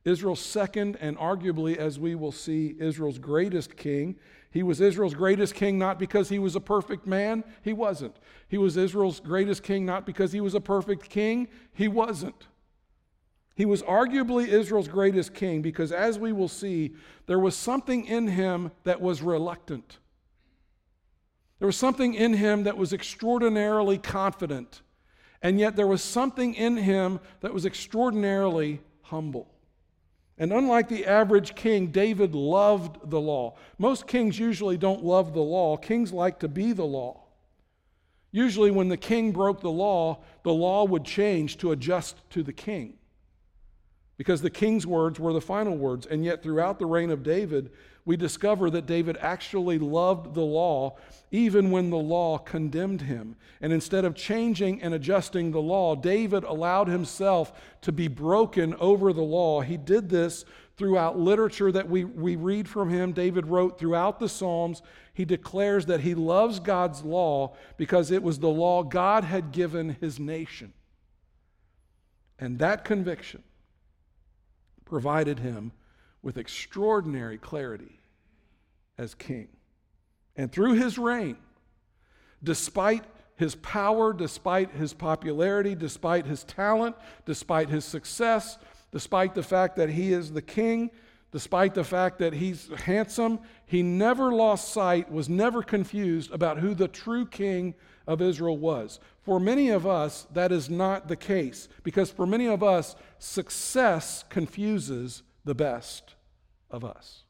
Israel's 0.05 0.39
second, 0.39 0.97
and 1.01 1.19
arguably, 1.19 1.77
as 1.77 1.99
we 1.99 2.15
will 2.15 2.31
see, 2.31 2.77
Israel's 2.79 3.19
greatest 3.19 3.77
king. 3.77 4.15
He 4.53 4.63
was 4.63 4.81
Israel's 4.81 5.15
greatest 5.15 5.57
king 5.57 5.81
not 5.81 5.99
because 5.99 6.29
he 6.29 6.39
was 6.39 6.55
a 6.55 6.61
perfect 6.61 7.09
man, 7.09 7.43
he 7.61 7.73
wasn't. 7.73 8.15
He 8.47 8.57
was 8.57 8.77
Israel's 8.77 9.19
greatest 9.19 9.65
king 9.65 9.85
not 9.85 10.07
because 10.07 10.31
he 10.31 10.41
was 10.41 10.55
a 10.55 10.61
perfect 10.61 11.11
king, 11.11 11.49
he 11.73 11.89
wasn't. 11.89 12.47
He 13.57 13.65
was 13.65 13.83
arguably 13.83 14.47
Israel's 14.47 14.87
greatest 14.87 15.35
king 15.35 15.61
because, 15.61 15.91
as 15.91 16.21
we 16.21 16.33
will 16.33 16.47
see, 16.47 16.95
there 17.27 17.41
was 17.41 17.57
something 17.57 18.07
in 18.07 18.29
him 18.29 18.71
that 18.85 19.01
was 19.01 19.23
reluctant. 19.23 19.99
There 21.59 21.67
was 21.67 21.77
something 21.77 22.15
in 22.15 22.35
him 22.35 22.63
that 22.63 22.77
was 22.77 22.93
extraordinarily 22.93 23.99
confident. 23.99 24.83
And 25.47 25.61
yet 25.61 25.77
there 25.77 25.87
was 25.87 26.03
something 26.03 26.55
in 26.55 26.77
him 26.77 27.21
that 27.39 27.55
was 27.55 27.67
extraordinarily 27.67 28.81
humble. 29.03 29.47
And 30.39 30.53
unlike 30.53 30.89
the 30.89 31.07
average 31.07 31.55
king, 31.55 31.93
David 31.93 32.35
loved 32.35 33.09
the 33.11 33.21
law. 33.21 33.55
Most 33.79 34.09
kings 34.09 34.41
usually 34.41 34.77
don't 34.77 35.05
love 35.05 35.35
the 35.35 35.41
law, 35.41 35.77
kings 35.77 36.13
like 36.13 36.41
to 36.41 36.49
be 36.49 36.73
the 36.73 36.85
law. 36.85 37.23
Usually, 38.33 38.73
when 38.73 38.89
the 38.89 38.97
king 38.97 39.31
broke 39.31 39.61
the 39.61 39.71
law, 39.71 40.19
the 40.43 40.53
law 40.53 40.85
would 40.85 41.05
change 41.05 41.59
to 41.59 41.71
adjust 41.71 42.29
to 42.31 42.43
the 42.43 42.53
king 42.53 42.95
because 44.17 44.43
the 44.43 44.51
king's 44.51 44.85
words 44.85 45.21
were 45.21 45.33
the 45.33 45.41
final 45.41 45.77
words. 45.77 46.07
And 46.07 46.25
yet, 46.25 46.43
throughout 46.43 46.81
the 46.81 46.87
reign 46.87 47.13
of 47.13 47.23
David, 47.23 47.71
we 48.07 48.17
discover 48.17 48.71
that 48.71 48.87
David 48.87 49.19
actually 49.21 49.79
loved 49.81 50.33
the 50.33 50.41
law 50.41 50.97
even 51.33 51.73
when 51.73 51.91
the 51.91 51.97
law 51.97 52.39
condemned 52.39 53.03
him. 53.03 53.35
And 53.61 53.73
instead 53.73 54.05
of 54.05 54.15
changing 54.15 54.81
and 54.81 54.95
adjusting 54.95 55.51
the 55.51 55.61
law, 55.61 55.97
David 55.97 56.45
allowed 56.45 56.87
himself 56.87 57.53
to 57.83 57.91
be 57.91 58.07
broken 58.07 58.75
over 58.75 59.13
the 59.13 59.23
law. 59.23 59.61
He 59.61 59.77
did 59.77 60.09
this 60.09 60.45
throughout 60.77 61.19
literature 61.19 61.73
that 61.73 61.91
we, 61.91 62.05
we 62.05 62.37
read 62.37 62.69
from 62.69 62.91
him. 62.91 63.13
David 63.13 63.49
wrote 63.49 63.77
throughout 63.77 64.21
the 64.21 64.29
Psalms. 64.29 64.83
He 65.13 65.25
declares 65.25 65.87
that 65.87 66.01
he 66.01 66.15
loves 66.15 66.61
God's 66.61 67.03
law 67.03 67.57
because 67.77 68.13
it 68.13 68.23
was 68.23 68.39
the 68.39 68.49
law 68.49 68.85
God 68.85 69.25
had 69.25 69.51
given 69.51 69.97
his 70.01 70.21
nation. 70.21 70.73
And 72.39 72.61
that 72.61 72.85
conviction 72.85 73.43
provided 74.85 75.41
him 75.41 75.73
with 76.27 76.39
extraordinary 76.39 77.39
clarity 77.39 78.01
as 78.99 79.15
king. 79.15 79.47
And 80.35 80.51
through 80.51 80.73
his 80.73 80.99
reign, 80.99 81.37
despite 82.43 83.05
his 83.37 83.55
power, 83.55 84.13
despite 84.13 84.73
his 84.73 84.93
popularity, 84.93 85.77
despite 85.77 86.27
his 86.27 86.43
talent, 86.43 86.97
despite 87.27 87.69
his 87.69 87.85
success, 87.85 88.59
despite 88.91 89.37
the 89.37 89.43
fact 89.45 89.77
that 89.77 89.89
he 89.89 90.13
is 90.13 90.33
the 90.33 90.43
king, 90.43 90.91
despite 91.31 91.75
the 91.75 91.85
fact 91.85 92.19
that 92.19 92.33
he's 92.33 92.71
handsome, 92.75 93.39
he 93.65 93.85
never 93.85 94.33
lost 94.33 94.73
sight, 94.73 95.09
was 95.13 95.29
never 95.29 95.63
confused 95.63 96.33
about 96.33 96.59
who 96.59 96.75
the 96.75 96.89
true 96.89 97.25
king 97.25 97.73
of 98.05 98.21
Israel 98.21 98.59
was. 98.59 98.99
For 99.23 99.39
many 99.39 99.69
of 99.69 99.87
us, 99.87 100.27
that 100.33 100.51
is 100.51 100.69
not 100.69 101.07
the 101.07 101.15
case, 101.15 101.69
because 101.85 102.11
for 102.11 102.27
many 102.27 102.49
of 102.49 102.65
us, 102.65 102.97
success 103.21 104.25
confuses 104.29 105.23
the 105.45 105.55
best 105.55 106.16
of 106.71 106.85
us. 106.85 107.23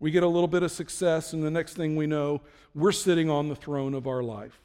We 0.00 0.10
get 0.10 0.22
a 0.22 0.28
little 0.28 0.48
bit 0.48 0.62
of 0.62 0.70
success, 0.70 1.32
and 1.32 1.42
the 1.42 1.50
next 1.50 1.74
thing 1.74 1.96
we 1.96 2.06
know, 2.06 2.42
we're 2.74 2.92
sitting 2.92 3.28
on 3.28 3.48
the 3.48 3.56
throne 3.56 3.94
of 3.94 4.06
our 4.06 4.22
life. 4.22 4.60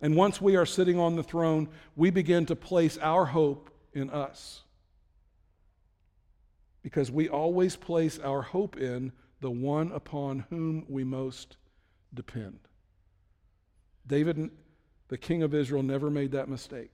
And 0.00 0.16
once 0.16 0.40
we 0.40 0.56
are 0.56 0.66
sitting 0.66 0.98
on 0.98 1.16
the 1.16 1.22
throne, 1.22 1.68
we 1.94 2.10
begin 2.10 2.46
to 2.46 2.56
place 2.56 2.98
our 2.98 3.26
hope 3.26 3.70
in 3.92 4.10
us. 4.10 4.62
Because 6.82 7.10
we 7.10 7.28
always 7.28 7.76
place 7.76 8.18
our 8.18 8.42
hope 8.42 8.76
in 8.76 9.12
the 9.40 9.50
one 9.50 9.92
upon 9.92 10.46
whom 10.50 10.84
we 10.88 11.04
most 11.04 11.56
depend. 12.14 12.58
David 14.06 14.50
the 15.12 15.18
king 15.18 15.42
of 15.42 15.52
Israel 15.52 15.82
never 15.82 16.08
made 16.08 16.32
that 16.32 16.48
mistake. 16.48 16.90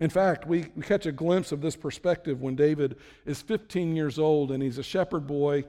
In 0.00 0.08
fact, 0.08 0.46
we, 0.46 0.66
we 0.74 0.82
catch 0.82 1.04
a 1.04 1.12
glimpse 1.12 1.52
of 1.52 1.60
this 1.60 1.76
perspective 1.76 2.40
when 2.40 2.56
David 2.56 2.96
is 3.26 3.42
15 3.42 3.94
years 3.94 4.18
old 4.18 4.50
and 4.50 4.62
he's 4.62 4.78
a 4.78 4.82
shepherd 4.82 5.26
boy 5.26 5.64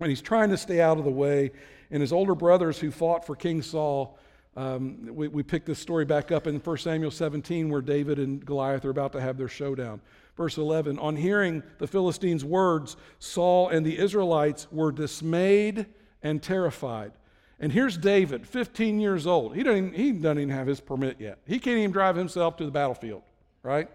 and 0.00 0.08
he's 0.08 0.22
trying 0.22 0.50
to 0.50 0.56
stay 0.56 0.80
out 0.80 0.98
of 0.98 1.04
the 1.04 1.10
way. 1.10 1.52
And 1.90 2.00
his 2.00 2.12
older 2.12 2.34
brothers 2.34 2.78
who 2.78 2.90
fought 2.90 3.26
for 3.26 3.36
King 3.36 3.60
Saul, 3.60 4.18
um, 4.56 5.14
we, 5.14 5.28
we 5.28 5.42
pick 5.42 5.66
this 5.66 5.78
story 5.78 6.06
back 6.06 6.32
up 6.32 6.46
in 6.46 6.56
1 6.56 6.78
Samuel 6.78 7.10
17 7.10 7.68
where 7.68 7.82
David 7.82 8.18
and 8.18 8.44
Goliath 8.44 8.84
are 8.86 8.90
about 8.90 9.12
to 9.12 9.20
have 9.20 9.36
their 9.36 9.48
showdown. 9.48 10.00
Verse 10.36 10.56
11 10.56 10.98
On 10.98 11.14
hearing 11.14 11.62
the 11.78 11.86
Philistines' 11.86 12.44
words, 12.44 12.96
Saul 13.18 13.68
and 13.68 13.84
the 13.84 13.98
Israelites 13.98 14.66
were 14.72 14.92
dismayed 14.92 15.86
and 16.22 16.42
terrified. 16.42 17.12
And 17.58 17.72
here's 17.72 17.96
David, 17.96 18.46
15 18.46 19.00
years 19.00 19.26
old. 19.26 19.56
He 19.56 19.62
doesn't, 19.62 19.94
even, 19.94 19.94
he 19.94 20.12
doesn't 20.12 20.38
even 20.38 20.54
have 20.54 20.66
his 20.66 20.80
permit 20.80 21.16
yet. 21.18 21.38
He 21.46 21.58
can't 21.58 21.78
even 21.78 21.90
drive 21.90 22.16
himself 22.16 22.56
to 22.58 22.66
the 22.66 22.70
battlefield, 22.70 23.22
right? 23.66 23.88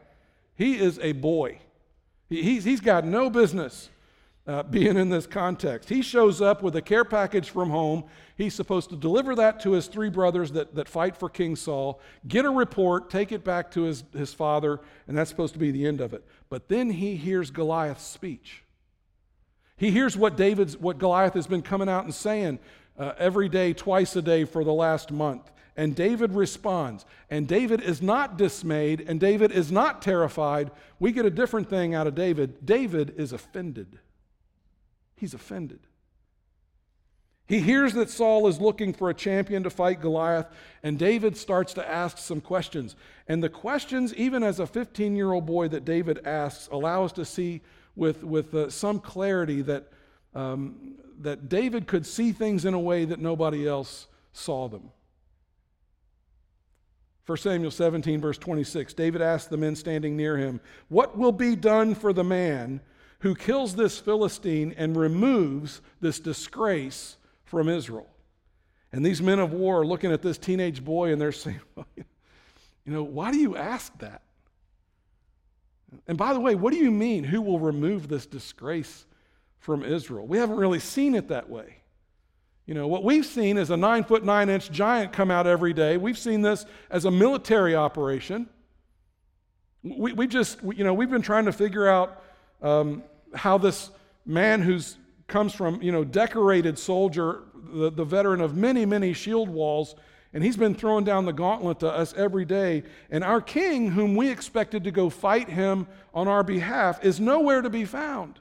He 0.56 0.78
is 0.78 1.00
a 1.00 1.14
boy. 1.14 1.60
He, 2.30 2.44
he's, 2.44 2.66
he's 2.66 2.82
got 2.82 3.06
no 3.06 3.30
business 3.30 3.90
uh, 4.46 4.64
being 4.64 4.98
in 4.98 5.10
this 5.10 5.26
context. 5.26 5.88
He 5.88 6.02
shows 6.02 6.42
up 6.42 6.62
with 6.62 6.76
a 6.76 6.82
care 6.82 7.06
package 7.06 7.50
from 7.50 7.70
home. 7.70 8.04
He's 8.36 8.54
supposed 8.54 8.90
to 8.90 8.98
deliver 8.98 9.34
that 9.36 9.62
to 9.62 9.72
his 9.72 9.88
three 9.88 10.10
brothers 10.10 10.52
that, 10.52 10.76
that 10.76 10.90
fight 10.90 11.16
for 11.16 11.30
King 11.30 11.56
Saul, 11.56 12.02
get 12.28 12.44
a 12.44 12.50
report, 12.50 13.10
take 13.10 13.32
it 13.32 13.46
back 13.46 13.72
to 13.72 13.84
his, 13.84 14.04
his 14.14 14.34
father, 14.34 14.82
and 15.08 15.18
that's 15.18 15.30
supposed 15.30 15.54
to 15.54 15.60
be 15.60 15.72
the 15.72 15.86
end 15.86 16.02
of 16.02 16.14
it. 16.14 16.26
But 16.50 16.68
then 16.68 16.90
he 16.90 17.16
hears 17.16 17.50
Goliath's 17.50 18.04
speech. 18.04 18.64
He 19.78 19.90
hears 19.90 20.18
what 20.18 20.36
David's, 20.36 20.76
what 20.76 20.98
Goliath 20.98 21.34
has 21.36 21.48
been 21.48 21.62
coming 21.62 21.88
out 21.88 22.04
and 22.04 22.14
saying 22.14 22.60
uh, 23.00 23.14
every 23.18 23.48
day, 23.48 23.74
twice 23.74 24.16
a 24.16 24.22
day 24.22 24.44
for 24.44 24.64
the 24.64 24.74
last 24.74 25.12
month. 25.12 25.50
And 25.78 25.96
David 25.96 26.34
responds. 26.34 27.06
And 27.30 27.48
David 27.48 27.82
is 27.82 28.02
not 28.02 28.38
dismayed, 28.38 29.06
and 29.08 29.20
David 29.20 29.52
is 29.52 29.72
not 29.72 30.02
terrified. 30.02 30.72
We 31.00 31.12
get 31.12 31.26
a 31.26 31.30
different 31.30 31.70
thing 31.70 31.96
out 31.96 32.08
of 32.08 32.16
David. 32.16 32.66
David 32.66 33.14
is 33.18 33.32
offended. 33.32 34.00
He's 35.16 35.34
offended. 35.34 35.80
He 37.48 37.60
hears 37.60 37.94
that 37.94 38.10
Saul 38.10 38.48
is 38.48 38.62
looking 38.62 38.94
for 38.94 39.10
a 39.10 39.14
champion 39.14 39.64
to 39.64 39.70
fight 39.70 40.00
Goliath, 40.00 40.48
and 40.84 40.98
David 40.98 41.36
starts 41.36 41.74
to 41.74 41.90
ask 41.90 42.18
some 42.18 42.40
questions. 42.40 42.96
And 43.28 43.44
the 43.44 43.50
questions, 43.50 44.14
even 44.16 44.42
as 44.42 44.60
a 44.60 44.68
15 44.68 45.16
year 45.16 45.34
old 45.34 45.46
boy, 45.46 45.68
that 45.70 45.84
David 45.84 46.26
asks, 46.26 46.68
allow 46.72 47.04
us 47.04 47.12
to 47.14 47.26
see 47.26 47.62
with, 47.96 48.24
with 48.24 48.54
uh, 48.54 48.70
some 48.70 49.00
clarity 49.00 49.62
that 49.64 49.92
um, 50.34 50.96
that 51.22 51.50
David 51.50 51.88
could 51.88 52.06
see 52.06 52.32
things 52.32 52.66
in 52.66 52.74
a 52.74 52.80
way 52.80 53.06
that 53.06 53.20
nobody 53.20 53.68
else 53.68 54.08
saw 54.34 54.68
them. 54.68 54.92
1 57.26 57.38
Samuel 57.38 57.72
17, 57.72 58.20
verse 58.20 58.38
26, 58.38 58.94
David 58.94 59.22
asked 59.22 59.50
the 59.50 59.58
men 59.58 59.76
standing 59.76 60.18
near 60.18 60.38
him, 60.38 60.60
What 60.90 61.18
will 61.18 61.32
be 61.32 61.56
done 61.56 61.96
for 61.96 62.14
the 62.14 62.24
man 62.24 62.82
who 63.20 63.36
kills 63.36 63.76
this 63.76 64.00
Philistine 64.00 64.74
and 64.78 64.96
removes 64.96 65.82
this 66.00 66.20
disgrace 66.20 67.18
from 67.46 67.70
Israel? 67.70 68.08
And 68.92 69.06
these 69.06 69.22
men 69.22 69.40
of 69.40 69.54
war 69.54 69.82
are 69.82 69.86
looking 69.86 70.12
at 70.12 70.22
this 70.22 70.38
teenage 70.38 70.84
boy 70.84 71.12
and 71.12 71.22
they're 71.22 71.32
saying, 71.32 71.62
You 71.96 72.04
know, 72.94 73.04
why 73.04 73.32
do 73.32 73.38
you 73.38 73.56
ask 73.56 73.98
that? 74.00 74.22
And 76.08 76.18
by 76.18 76.34
the 76.34 76.40
way, 76.40 76.56
what 76.56 76.74
do 76.74 76.80
you 76.80 76.92
mean, 76.92 77.24
who 77.24 77.42
will 77.42 77.60
remove 77.60 78.08
this 78.08 78.26
disgrace 78.26 79.06
from 79.62 79.84
Israel. 79.84 80.26
We 80.26 80.40
haven't 80.40 80.58
really 80.58 80.80
seen 80.80 81.16
it 81.16 81.30
that 81.30 81.50
way. 81.50 81.78
You 82.66 82.74
know, 82.74 82.88
what 82.88 83.04
we've 83.04 83.26
seen 83.26 83.58
is 83.58 83.70
a 83.70 83.78
nine 83.78 84.04
foot 84.04 84.24
nine 84.24 84.50
inch 84.50 84.72
giant 84.72 85.12
come 85.12 85.32
out 85.32 85.48
every 85.48 85.74
day. 85.74 85.98
We've 85.98 86.18
seen 86.18 86.42
this 86.42 86.66
as 86.90 87.06
a 87.06 87.12
military 87.12 87.76
operation. 87.76 88.48
We, 89.84 90.14
we 90.14 90.28
just, 90.28 90.62
you 90.64 90.84
know, 90.84 90.94
we've 90.94 91.10
been 91.10 91.24
trying 91.24 91.46
to 91.46 91.52
figure 91.52 91.88
out 91.88 92.24
um, 92.62 93.04
how 93.34 93.58
this 93.58 93.90
man 94.26 94.62
who's 94.62 94.98
comes 95.28 95.54
from, 95.54 95.82
you 95.82 95.92
know, 95.92 96.04
decorated 96.04 96.78
soldier, 96.78 97.44
the, 97.56 97.90
the 97.90 98.04
veteran 98.04 98.42
of 98.42 98.56
many, 98.56 98.86
many 98.86 99.14
shield 99.14 99.50
walls, 99.50 99.96
and 100.34 100.44
he's 100.44 100.58
been 100.58 100.76
throwing 100.76 101.04
down 101.04 101.26
the 101.26 101.34
gauntlet 101.34 101.80
to 101.80 101.90
us 101.90 102.14
every 102.14 102.46
day. 102.46 102.84
And 103.10 103.24
our 103.24 103.42
king, 103.42 103.92
whom 103.92 104.16
we 104.16 104.30
expected 104.30 104.84
to 104.84 104.92
go 104.92 105.10
fight 105.10 105.50
him 105.50 105.88
on 106.14 106.28
our 106.28 106.44
behalf, 106.44 107.04
is 107.04 107.20
nowhere 107.20 107.62
to 107.62 107.70
be 107.70 107.86
found. 107.86 108.40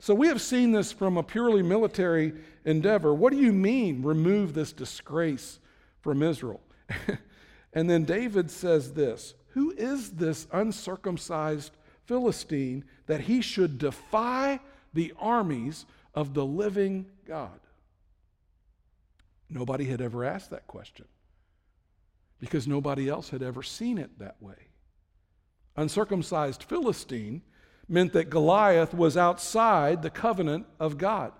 So 0.00 0.14
we 0.14 0.28
have 0.28 0.40
seen 0.40 0.72
this 0.72 0.92
from 0.92 1.16
a 1.16 1.22
purely 1.22 1.62
military 1.62 2.32
endeavor. 2.64 3.12
What 3.12 3.32
do 3.32 3.38
you 3.38 3.52
mean, 3.52 4.02
remove 4.02 4.54
this 4.54 4.72
disgrace 4.72 5.58
from 6.00 6.22
Israel? 6.22 6.60
and 7.72 7.90
then 7.90 8.04
David 8.04 8.50
says 8.50 8.92
this 8.92 9.34
Who 9.48 9.72
is 9.72 10.10
this 10.10 10.46
uncircumcised 10.52 11.72
Philistine 12.06 12.84
that 13.06 13.22
he 13.22 13.40
should 13.40 13.78
defy 13.78 14.60
the 14.94 15.12
armies 15.18 15.84
of 16.14 16.32
the 16.32 16.44
living 16.44 17.06
God? 17.26 17.60
Nobody 19.50 19.84
had 19.84 20.00
ever 20.00 20.24
asked 20.24 20.50
that 20.50 20.66
question 20.66 21.06
because 22.38 22.68
nobody 22.68 23.08
else 23.08 23.30
had 23.30 23.42
ever 23.42 23.62
seen 23.62 23.98
it 23.98 24.18
that 24.18 24.40
way. 24.40 24.68
Uncircumcised 25.76 26.62
Philistine 26.62 27.42
meant 27.88 28.12
that 28.12 28.30
Goliath 28.30 28.92
was 28.92 29.16
outside 29.16 30.02
the 30.02 30.10
covenant 30.10 30.66
of 30.78 30.98
God. 30.98 31.32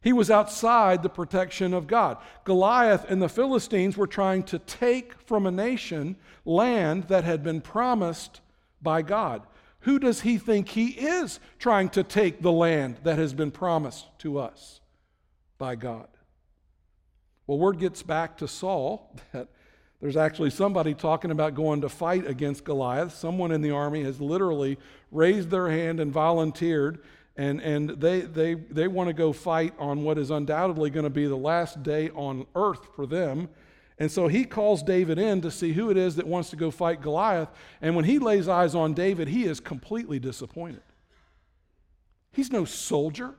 He 0.00 0.12
was 0.12 0.30
outside 0.30 1.02
the 1.02 1.08
protection 1.08 1.74
of 1.74 1.86
God. 1.86 2.18
Goliath 2.44 3.04
and 3.10 3.20
the 3.20 3.28
Philistines 3.28 3.96
were 3.96 4.06
trying 4.06 4.44
to 4.44 4.58
take 4.58 5.20
from 5.26 5.46
a 5.46 5.50
nation 5.50 6.16
land 6.44 7.04
that 7.04 7.24
had 7.24 7.42
been 7.42 7.60
promised 7.60 8.40
by 8.80 9.02
God. 9.02 9.42
Who 9.80 9.98
does 9.98 10.20
he 10.20 10.38
think 10.38 10.68
he 10.68 10.88
is 10.88 11.40
trying 11.58 11.88
to 11.90 12.02
take 12.02 12.42
the 12.42 12.52
land 12.52 12.98
that 13.02 13.18
has 13.18 13.34
been 13.34 13.50
promised 13.50 14.06
to 14.18 14.38
us 14.38 14.80
by 15.56 15.74
God? 15.74 16.08
Well, 17.46 17.58
word 17.58 17.78
gets 17.78 18.02
back 18.02 18.36
to 18.38 18.48
Saul 18.48 19.16
that 19.32 19.48
there's 20.00 20.16
actually 20.16 20.50
somebody 20.50 20.94
talking 20.94 21.30
about 21.30 21.54
going 21.54 21.80
to 21.80 21.88
fight 21.88 22.26
against 22.26 22.64
Goliath. 22.64 23.12
Someone 23.12 23.50
in 23.50 23.62
the 23.62 23.72
army 23.72 24.04
has 24.04 24.20
literally 24.20 24.78
raised 25.10 25.50
their 25.50 25.68
hand 25.68 25.98
and 25.98 26.12
volunteered, 26.12 27.00
and, 27.36 27.60
and 27.60 27.90
they, 27.90 28.20
they, 28.20 28.54
they 28.54 28.86
want 28.86 29.08
to 29.08 29.12
go 29.12 29.32
fight 29.32 29.74
on 29.78 30.04
what 30.04 30.16
is 30.16 30.30
undoubtedly 30.30 30.90
going 30.90 31.04
to 31.04 31.10
be 31.10 31.26
the 31.26 31.36
last 31.36 31.82
day 31.82 32.10
on 32.10 32.46
earth 32.54 32.88
for 32.94 33.06
them. 33.06 33.48
And 33.98 34.10
so 34.10 34.28
he 34.28 34.44
calls 34.44 34.84
David 34.84 35.18
in 35.18 35.40
to 35.40 35.50
see 35.50 35.72
who 35.72 35.90
it 35.90 35.96
is 35.96 36.14
that 36.16 36.26
wants 36.26 36.50
to 36.50 36.56
go 36.56 36.70
fight 36.70 37.00
Goliath. 37.00 37.48
And 37.82 37.96
when 37.96 38.04
he 38.04 38.20
lays 38.20 38.46
eyes 38.46 38.76
on 38.76 38.94
David, 38.94 39.26
he 39.26 39.44
is 39.44 39.58
completely 39.58 40.20
disappointed. 40.20 40.82
He's 42.30 42.52
no 42.52 42.64
soldier. 42.64 43.34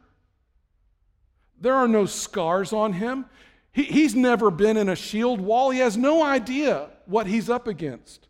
There 1.62 1.76
are 1.76 1.88
no 1.88 2.06
scars 2.06 2.74
on 2.74 2.94
him. 2.94 3.26
He, 3.72 3.84
he's 3.84 4.16
never 4.16 4.52
been 4.52 4.78
in 4.78 4.90
a 4.90 4.96
shield 4.96 5.42
wall. 5.42 5.70
He 5.70 5.80
has 5.80 5.98
no 5.98 6.24
idea 6.24 6.90
what 7.06 7.28
he's 7.28 7.50
up 7.50 7.68
against. 7.68 8.28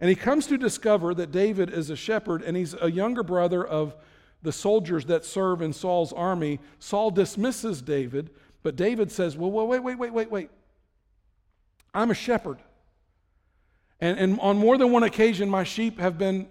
And 0.00 0.08
he 0.08 0.16
comes 0.16 0.46
to 0.46 0.56
discover 0.56 1.14
that 1.14 1.32
David 1.32 1.72
is 1.72 1.90
a 1.90 1.96
shepherd 1.96 2.42
and 2.42 2.56
he's 2.56 2.74
a 2.80 2.90
younger 2.90 3.22
brother 3.22 3.64
of 3.64 3.96
the 4.42 4.52
soldiers 4.52 5.06
that 5.06 5.24
serve 5.24 5.60
in 5.60 5.72
Saul's 5.72 6.12
army. 6.12 6.60
Saul 6.78 7.10
dismisses 7.10 7.82
David, 7.82 8.30
but 8.62 8.76
David 8.76 9.10
says, 9.10 9.36
Well, 9.36 9.50
wait, 9.50 9.82
wait, 9.82 9.98
wait, 9.98 10.12
wait, 10.12 10.30
wait. 10.30 10.50
I'm 11.92 12.10
a 12.10 12.14
shepherd. 12.14 12.58
And, 14.00 14.18
and 14.18 14.40
on 14.40 14.56
more 14.56 14.78
than 14.78 14.92
one 14.92 15.02
occasion, 15.02 15.50
my 15.50 15.64
sheep 15.64 15.98
have 15.98 16.18
been 16.18 16.48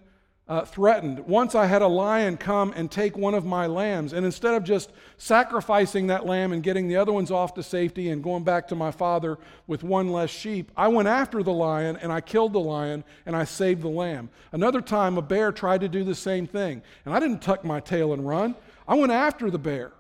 uh, 0.50 0.64
threatened. 0.64 1.20
Once 1.20 1.56
I 1.56 1.66
had 1.66 1.82
a 1.82 1.88
lion 1.88 2.38
come 2.38 2.72
and 2.76 2.90
take 2.90 3.18
one 3.18 3.34
of 3.34 3.46
my 3.46 3.68
lambs, 3.68 4.14
and 4.14 4.26
instead 4.26 4.54
of 4.54 4.64
just 4.64 4.92
sacrificing 5.18 6.08
that 6.08 6.26
lamb 6.26 6.54
and 6.54 6.64
getting 6.64 6.88
the 6.88 6.96
other 6.96 7.12
ones 7.12 7.32
off 7.32 7.54
to 7.56 7.64
safety 7.64 8.10
and 8.10 8.24
going 8.24 8.44
back 8.44 8.68
to 8.70 8.76
my 8.76 8.92
father 8.92 9.38
with 9.68 9.84
one 9.84 10.10
less 10.10 10.30
sheep, 10.30 10.72
I 10.78 10.88
went 10.88 11.10
after 11.10 11.44
the 11.44 11.52
lion 11.52 11.98
and 11.98 12.14
I 12.14 12.22
killed 12.22 12.54
the 12.54 12.60
lion 12.60 13.04
and 13.26 13.36
I 13.36 13.44
saved 13.44 13.82
the 13.82 13.90
lamb. 13.90 14.30
Another 14.54 14.80
time, 14.80 15.18
a 15.18 15.22
bear 15.22 15.52
tried 15.52 15.82
to 15.82 15.90
do 15.90 16.06
the 16.06 16.16
same 16.16 16.48
thing, 16.48 16.82
and 17.04 17.14
I 17.14 17.20
didn't 17.20 17.42
tuck 17.42 17.66
my 17.66 17.82
tail 17.82 18.14
and 18.14 18.26
run. 18.26 18.56
I 18.88 18.96
went 18.96 19.12
after 19.12 19.52
the 19.52 19.60
bear, 19.60 19.92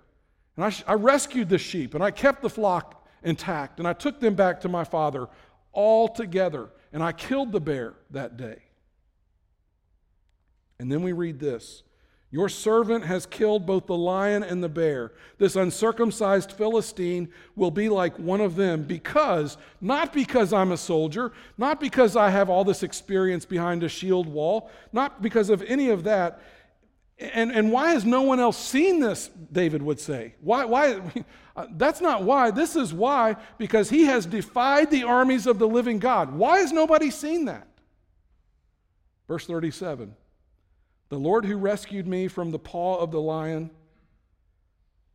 and 0.55 0.63
I, 0.63 0.73
I 0.87 0.93
rescued 0.93 1.49
the 1.49 1.57
sheep, 1.57 1.93
and 1.93 2.01
I 2.03 2.11
kept 2.11 2.41
the 2.41 2.49
flock 2.49 3.05
intact, 3.21 3.79
and 3.79 3.87
I 3.87 3.91
took 3.91 4.21
them 4.21 4.35
back 4.35 4.61
to 4.61 4.69
my 4.69 4.85
father 4.85 5.27
all 5.73 6.07
together, 6.07 6.69
and 6.93 7.03
I 7.03 7.11
killed 7.11 7.51
the 7.51 7.59
bear 7.59 7.95
that 8.11 8.37
day. 8.37 8.61
And 10.79 10.91
then 10.91 11.01
we 11.01 11.11
read 11.11 11.39
this 11.39 11.83
Your 12.31 12.49
servant 12.49 13.05
has 13.05 13.25
killed 13.25 13.65
both 13.65 13.87
the 13.87 13.97
lion 13.97 14.43
and 14.43 14.63
the 14.63 14.69
bear. 14.69 15.13
This 15.37 15.55
uncircumcised 15.55 16.51
Philistine 16.51 17.29
will 17.55 17.71
be 17.71 17.89
like 17.89 18.17
one 18.19 18.41
of 18.41 18.55
them 18.55 18.83
because, 18.83 19.57
not 19.81 20.13
because 20.13 20.53
I'm 20.53 20.71
a 20.71 20.77
soldier, 20.77 21.31
not 21.57 21.79
because 21.79 22.15
I 22.15 22.29
have 22.29 22.49
all 22.49 22.63
this 22.63 22.83
experience 22.83 23.45
behind 23.45 23.83
a 23.83 23.89
shield 23.89 24.27
wall, 24.27 24.69
not 24.91 25.21
because 25.21 25.49
of 25.49 25.61
any 25.63 25.89
of 25.89 26.03
that. 26.03 26.41
And, 27.19 27.51
and 27.51 27.71
why 27.71 27.91
has 27.91 28.05
no 28.05 28.21
one 28.21 28.39
else 28.39 28.57
seen 28.57 28.99
this, 28.99 29.31
David 29.51 29.81
would 29.81 29.99
say? 29.99 30.35
Why, 30.41 30.65
why? 30.65 31.01
Uh, 31.57 31.65
that's 31.71 32.01
not 32.01 32.21
why. 32.21 32.51
This 32.51 32.75
is 32.75 32.93
why, 32.93 33.35
because 33.57 33.89
he 33.89 34.03
has 34.03 34.27
defied 34.27 34.91
the 34.91 35.05
armies 35.05 35.47
of 35.47 35.57
the 35.57 35.67
living 35.67 35.97
God. 35.97 36.31
Why 36.31 36.59
has 36.59 36.71
nobody 36.71 37.09
seen 37.09 37.45
that? 37.45 37.67
Verse 39.27 39.47
37 39.47 40.13
The 41.09 41.17
Lord 41.17 41.45
who 41.45 41.57
rescued 41.57 42.07
me 42.07 42.27
from 42.27 42.51
the 42.51 42.59
paw 42.59 42.97
of 42.97 43.11
the 43.11 43.21
lion 43.21 43.69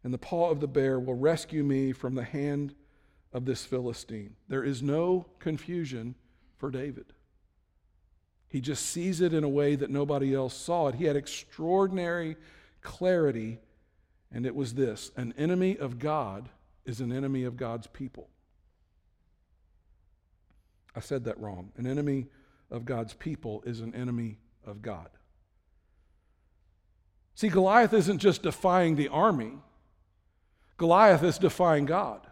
and 0.05 0.13
the 0.13 0.19
paw 0.19 0.51
of 0.51 0.61
the 0.61 0.69
bear 0.69 0.99
will 0.99 1.15
rescue 1.15 1.63
me 1.63 1.93
from 1.93 2.15
the 2.15 2.25
hand 2.25 2.75
of 3.33 3.45
this 3.45 3.65
Philistine. 3.65 4.37
There 4.49 4.65
is 4.65 4.83
no 4.83 5.27
confusion 5.39 6.15
for 6.57 6.71
David. 6.71 7.13
He 8.49 8.61
just 8.61 8.87
sees 8.87 9.21
it 9.21 9.33
in 9.33 9.45
a 9.45 9.49
way 9.49 9.77
that 9.77 9.91
nobody 9.91 10.35
else 10.35 10.55
saw 10.55 10.89
it. 10.89 10.97
He 10.97 11.05
had 11.05 11.17
extraordinary 11.17 12.37
clarity, 12.83 13.59
and 14.31 14.45
it 14.45 14.55
was 14.55 14.75
this 14.75 15.11
an 15.17 15.33
enemy 15.39 15.79
of 15.79 15.99
God 15.99 16.49
is 16.85 17.01
an 17.01 17.13
enemy 17.13 17.45
of 17.45 17.57
God's 17.57 17.87
people. 17.87 18.29
I 20.95 21.01
said 21.01 21.25
that 21.25 21.41
wrong. 21.41 21.73
An 21.77 21.87
enemy 21.87 22.27
of 22.71 22.85
God's 22.85 23.15
people 23.15 23.63
is 23.65 23.81
an 23.81 23.95
enemy 23.95 24.39
of 24.67 24.83
God. 24.83 25.09
See, 27.35 27.49
Goliath 27.49 27.93
isn't 27.93 28.19
just 28.19 28.43
defying 28.43 28.97
the 28.97 29.09
army, 29.09 29.53
Goliath 30.77 31.23
is 31.23 31.39
defying 31.39 31.87
God. 31.87 32.27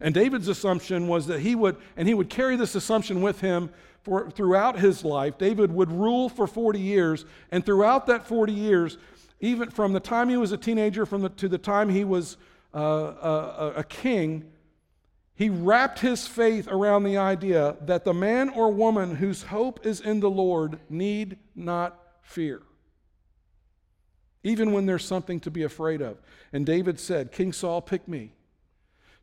And 0.00 0.12
David's 0.12 0.48
assumption 0.48 1.06
was 1.06 1.28
that 1.28 1.40
he 1.40 1.54
would, 1.54 1.76
and 1.96 2.08
he 2.08 2.14
would 2.14 2.28
carry 2.28 2.56
this 2.56 2.74
assumption 2.74 3.22
with 3.22 3.40
him 3.40 3.70
for, 4.02 4.30
throughout 4.30 4.78
his 4.78 5.04
life. 5.04 5.38
David 5.38 5.72
would 5.72 5.90
rule 5.90 6.28
for 6.28 6.46
40 6.46 6.80
years, 6.80 7.24
and 7.50 7.64
throughout 7.64 8.06
that 8.06 8.26
40 8.26 8.52
years, 8.52 8.98
even 9.40 9.70
from 9.70 9.92
the 9.92 10.00
time 10.00 10.28
he 10.28 10.36
was 10.36 10.52
a 10.52 10.56
teenager 10.56 11.06
from 11.06 11.22
the, 11.22 11.28
to 11.30 11.48
the 11.48 11.58
time 11.58 11.88
he 11.88 12.04
was 12.04 12.36
uh, 12.74 12.78
a, 12.78 13.72
a 13.76 13.84
king, 13.84 14.50
he 15.36 15.48
wrapped 15.48 15.98
his 16.00 16.26
faith 16.26 16.68
around 16.68 17.02
the 17.04 17.16
idea 17.16 17.76
that 17.80 18.04
the 18.04 18.14
man 18.14 18.48
or 18.50 18.72
woman 18.72 19.16
whose 19.16 19.44
hope 19.44 19.84
is 19.84 20.00
in 20.00 20.20
the 20.20 20.30
Lord 20.30 20.78
need 20.88 21.38
not 21.56 21.98
fear, 22.22 22.62
even 24.44 24.72
when 24.72 24.86
there's 24.86 25.04
something 25.04 25.40
to 25.40 25.50
be 25.50 25.64
afraid 25.64 26.00
of. 26.00 26.18
And 26.52 26.64
David 26.64 27.00
said, 27.00 27.32
King 27.32 27.52
Saul, 27.52 27.80
pick 27.80 28.06
me. 28.06 28.32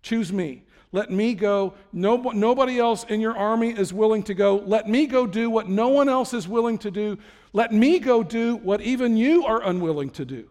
Choose 0.01 0.33
me. 0.33 0.63
Let 0.91 1.09
me 1.09 1.35
go. 1.35 1.75
No, 1.93 2.17
nobody 2.17 2.79
else 2.79 3.05
in 3.05 3.21
your 3.21 3.37
army 3.37 3.69
is 3.69 3.93
willing 3.93 4.23
to 4.23 4.33
go. 4.33 4.57
Let 4.57 4.89
me 4.89 5.05
go 5.05 5.25
do 5.25 5.49
what 5.49 5.69
no 5.69 5.87
one 5.87 6.09
else 6.09 6.33
is 6.33 6.47
willing 6.47 6.79
to 6.79 6.91
do. 6.91 7.17
Let 7.53 7.71
me 7.71 7.99
go 7.99 8.23
do 8.23 8.57
what 8.57 8.81
even 8.81 9.15
you 9.15 9.45
are 9.45 9.63
unwilling 9.63 10.09
to 10.11 10.25
do. 10.25 10.49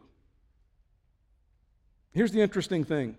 Here's 2.13 2.33
the 2.33 2.41
interesting 2.41 2.85
thing. 2.85 3.17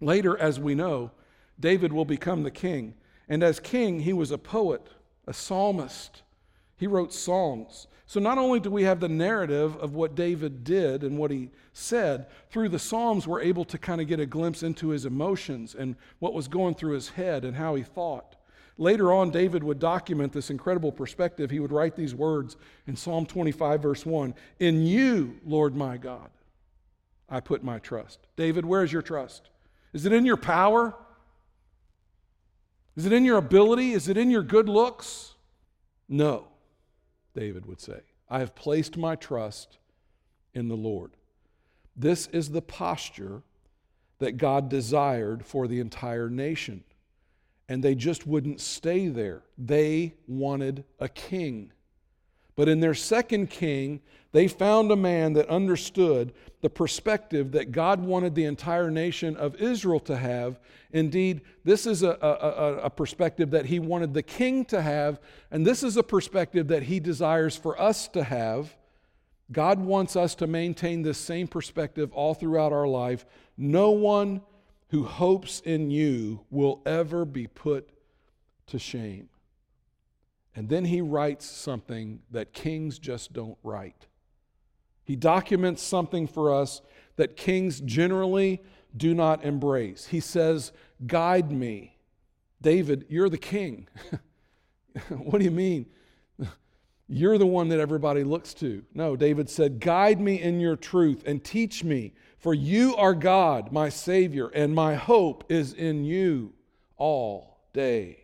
Later, 0.00 0.36
as 0.36 0.60
we 0.60 0.74
know, 0.74 1.12
David 1.58 1.92
will 1.92 2.04
become 2.04 2.42
the 2.42 2.50
king. 2.50 2.94
And 3.28 3.42
as 3.42 3.60
king, 3.60 4.00
he 4.00 4.12
was 4.12 4.30
a 4.30 4.38
poet, 4.38 4.82
a 5.26 5.32
psalmist. 5.32 6.22
He 6.76 6.86
wrote 6.86 7.12
songs. 7.12 7.86
So 8.06 8.20
not 8.20 8.38
only 8.38 8.60
do 8.60 8.70
we 8.70 8.84
have 8.84 9.00
the 9.00 9.08
narrative 9.08 9.76
of 9.76 9.94
what 9.94 10.14
David 10.14 10.62
did 10.62 11.02
and 11.02 11.18
what 11.18 11.30
he 11.30 11.50
said, 11.72 12.26
through 12.50 12.68
the 12.68 12.78
Psalms, 12.78 13.26
we're 13.26 13.40
able 13.40 13.64
to 13.64 13.78
kind 13.78 14.00
of 14.00 14.06
get 14.06 14.20
a 14.20 14.26
glimpse 14.26 14.62
into 14.62 14.88
his 14.88 15.06
emotions 15.06 15.74
and 15.74 15.96
what 16.18 16.34
was 16.34 16.46
going 16.46 16.74
through 16.74 16.92
his 16.92 17.08
head 17.10 17.44
and 17.44 17.56
how 17.56 17.74
he 17.74 17.82
thought. 17.82 18.36
Later 18.76 19.12
on, 19.12 19.30
David 19.30 19.62
would 19.62 19.78
document 19.78 20.32
this 20.32 20.50
incredible 20.50 20.90
perspective. 20.90 21.50
He 21.50 21.60
would 21.60 21.72
write 21.72 21.94
these 21.94 22.14
words 22.14 22.56
in 22.86 22.96
Psalm 22.96 23.24
25, 23.24 23.80
verse 23.80 24.04
1 24.04 24.34
In 24.58 24.84
you, 24.84 25.40
Lord 25.44 25.76
my 25.76 25.96
God, 25.96 26.30
I 27.28 27.40
put 27.40 27.62
my 27.62 27.78
trust. 27.78 28.18
David, 28.36 28.66
where 28.66 28.82
is 28.82 28.92
your 28.92 29.02
trust? 29.02 29.48
Is 29.92 30.06
it 30.06 30.12
in 30.12 30.26
your 30.26 30.36
power? 30.36 30.94
Is 32.96 33.06
it 33.06 33.12
in 33.12 33.24
your 33.24 33.38
ability? 33.38 33.92
Is 33.92 34.08
it 34.08 34.16
in 34.16 34.30
your 34.30 34.42
good 34.42 34.68
looks? 34.68 35.34
No. 36.08 36.48
David 37.34 37.66
would 37.66 37.80
say. 37.80 38.00
I 38.28 38.38
have 38.38 38.54
placed 38.54 38.96
my 38.96 39.16
trust 39.16 39.78
in 40.54 40.68
the 40.68 40.76
Lord. 40.76 41.12
This 41.96 42.26
is 42.28 42.50
the 42.50 42.62
posture 42.62 43.42
that 44.18 44.36
God 44.36 44.68
desired 44.68 45.44
for 45.44 45.68
the 45.68 45.80
entire 45.80 46.30
nation. 46.30 46.84
And 47.68 47.82
they 47.82 47.94
just 47.94 48.26
wouldn't 48.26 48.60
stay 48.60 49.08
there. 49.08 49.42
They 49.58 50.14
wanted 50.26 50.84
a 50.98 51.08
king. 51.08 51.72
But 52.56 52.68
in 52.68 52.80
their 52.80 52.94
second 52.94 53.50
king, 53.50 54.00
they 54.32 54.48
found 54.48 54.90
a 54.90 54.96
man 54.96 55.34
that 55.34 55.48
understood 55.48 56.32
the 56.60 56.70
perspective 56.70 57.52
that 57.52 57.72
God 57.72 58.00
wanted 58.00 58.34
the 58.34 58.46
entire 58.46 58.90
nation 58.90 59.36
of 59.36 59.54
Israel 59.56 60.00
to 60.00 60.16
have. 60.16 60.58
Indeed, 60.92 61.42
this 61.62 61.86
is 61.86 62.02
a, 62.02 62.18
a, 62.20 62.84
a, 62.84 62.90
perspective 62.90 63.50
that 63.50 63.66
he 63.66 63.78
wanted 63.78 64.14
the 64.14 64.22
king 64.22 64.64
to 64.66 64.82
have, 64.82 65.20
and 65.50 65.66
this 65.66 65.82
is 65.82 65.96
a 65.96 66.02
perspective 66.02 66.68
that 66.68 66.84
he 66.84 67.00
desires 67.00 67.56
for 67.56 67.80
us 67.80 68.08
to 68.08 68.24
have. 68.24 68.76
God 69.52 69.78
wants 69.78 70.16
us 70.16 70.34
to 70.36 70.46
maintain 70.46 71.02
this 71.02 71.18
same 71.18 71.46
perspective 71.46 72.12
all 72.12 72.34
throughout 72.34 72.72
our 72.72 72.88
life. 72.88 73.26
No 73.56 73.90
one 73.90 74.40
who 74.88 75.04
hopes 75.04 75.60
in 75.60 75.90
you 75.90 76.40
will 76.50 76.80
ever 76.86 77.24
be 77.24 77.46
put 77.46 77.90
to 78.68 78.78
shame. 78.78 79.28
And 80.56 80.68
then 80.68 80.84
he 80.84 81.00
writes 81.00 81.44
something 81.46 82.20
that 82.30 82.52
kings 82.52 82.98
just 82.98 83.32
don't 83.32 83.58
write. 83.62 84.06
He 85.04 85.16
documents 85.16 85.82
something 85.82 86.26
for 86.26 86.54
us 86.54 86.80
that 87.16 87.36
kings 87.36 87.80
generally 87.80 88.62
do 88.96 89.14
not 89.14 89.44
embrace. 89.44 90.06
He 90.06 90.20
says, 90.20 90.72
Guide 91.06 91.50
me. 91.50 91.98
David, 92.62 93.04
you're 93.08 93.28
the 93.28 93.36
king. 93.36 93.88
what 95.08 95.38
do 95.38 95.44
you 95.44 95.50
mean? 95.50 95.86
You're 97.06 97.36
the 97.36 97.46
one 97.46 97.68
that 97.68 97.80
everybody 97.80 98.24
looks 98.24 98.54
to. 98.54 98.82
No, 98.94 99.14
David 99.14 99.50
said, 99.50 99.78
Guide 99.78 100.18
me 100.18 100.40
in 100.40 100.58
your 100.58 100.76
truth 100.76 101.22
and 101.26 101.44
teach 101.44 101.84
me, 101.84 102.14
for 102.38 102.54
you 102.54 102.96
are 102.96 103.14
God, 103.14 103.72
my 103.72 103.90
Savior, 103.90 104.48
and 104.48 104.74
my 104.74 104.94
hope 104.94 105.44
is 105.50 105.74
in 105.74 106.04
you 106.04 106.54
all 106.96 107.58
day 107.74 108.20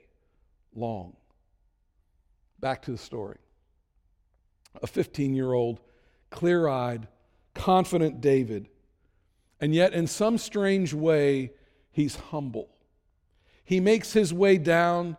long. 0.75 1.17
Back 2.61 2.83
to 2.83 2.91
the 2.91 2.99
story. 2.99 3.39
A 4.83 4.87
15 4.87 5.35
year 5.35 5.53
old, 5.53 5.81
clear 6.31 6.69
eyed, 6.69 7.09
confident 7.55 8.21
David, 8.21 8.69
and 9.61 9.75
yet 9.75 9.93
in 9.93 10.07
some 10.07 10.39
strange 10.39 10.95
way, 10.95 11.53
he's 11.91 12.17
humble. 12.17 12.69
He 13.65 13.81
makes 13.81 14.13
his 14.13 14.33
way 14.33 14.59
down 14.59 15.17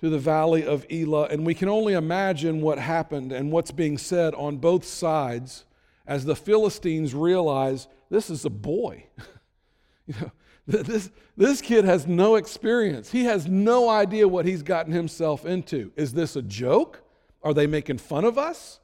to 0.00 0.08
the 0.08 0.18
valley 0.18 0.64
of 0.64 0.86
Elah, 0.90 1.28
and 1.30 1.44
we 1.44 1.54
can 1.54 1.68
only 1.68 1.92
imagine 1.92 2.60
what 2.60 2.78
happened 2.78 3.32
and 3.32 3.52
what's 3.52 3.70
being 3.70 3.98
said 3.98 4.34
on 4.34 4.56
both 4.56 4.84
sides 4.84 5.64
as 6.06 6.24
the 6.24 6.36
Philistines 6.36 7.14
realize 7.14 7.86
this 8.08 8.30
is 8.30 8.44
a 8.44 8.50
boy. 8.50 9.04
you 10.06 10.14
know, 10.20 10.30
this, 10.84 11.10
this 11.36 11.60
kid 11.60 11.84
has 11.84 12.06
no 12.06 12.36
experience. 12.36 13.10
He 13.10 13.24
has 13.24 13.48
no 13.48 13.88
idea 13.88 14.28
what 14.28 14.46
he's 14.46 14.62
gotten 14.62 14.92
himself 14.92 15.44
into. 15.44 15.90
Is 15.96 16.12
this 16.12 16.36
a 16.36 16.42
joke? 16.42 17.02
Are 17.42 17.52
they 17.52 17.66
making 17.66 17.98
fun 17.98 18.24
of 18.24 18.38
us? 18.38 18.78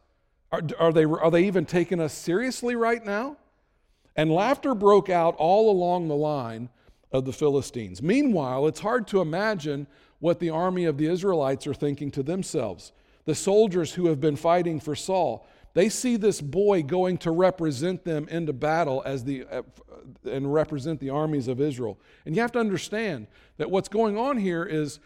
Are, 0.51 0.63
are, 0.81 0.93
they, 0.93 1.05
are 1.05 1.31
they 1.31 1.45
even 1.45 1.65
taking 1.65 2.01
us 2.01 2.13
seriously 2.13 2.75
right 2.75 3.05
now? 3.05 3.37
And 4.17 4.33
laughter 4.33 4.75
broke 4.75 5.11
out 5.11 5.37
all 5.37 5.71
along 5.71 6.09
the 6.09 6.17
line 6.17 6.71
of 7.13 7.25
the 7.25 7.33
Philistines. 7.33 8.03
Meanwhile, 8.03 8.67
it's 8.67 8.81
hard 8.81 9.07
to 9.09 9.21
imagine 9.21 9.87
what 10.19 10.41
the 10.41 10.51
army 10.51 10.87
of 10.87 10.99
the 10.99 11.07
Israelites 11.07 11.67
are 11.67 11.75
thinking 11.75 12.11
to 12.13 12.23
themselves. 12.23 12.93
The 13.27 13.35
soldiers 13.35 13.93
who 13.95 14.07
have 14.07 14.21
been 14.21 14.37
fighting 14.37 14.81
for 14.81 14.97
Saul, 14.97 15.47
they 15.77 15.91
see 15.91 16.17
this 16.17 16.41
boy 16.41 16.83
going 16.83 17.19
to 17.19 17.31
represent 17.31 18.03
them 18.03 18.27
into 18.31 18.55
battle 18.55 19.03
as 19.05 19.25
the 19.25 19.45
uh, 19.45 19.61
and 20.25 20.51
represent 20.51 21.01
the 21.01 21.11
armies 21.11 21.49
of 21.49 21.61
Israel. 21.61 21.99
And 22.25 22.35
you 22.35 22.41
have 22.41 22.53
to 22.53 22.59
understand 22.59 23.27
that 23.59 23.71
what's 23.71 23.91
going 23.91 24.17
on 24.17 24.39
here 24.39 24.65
is 24.65 25.01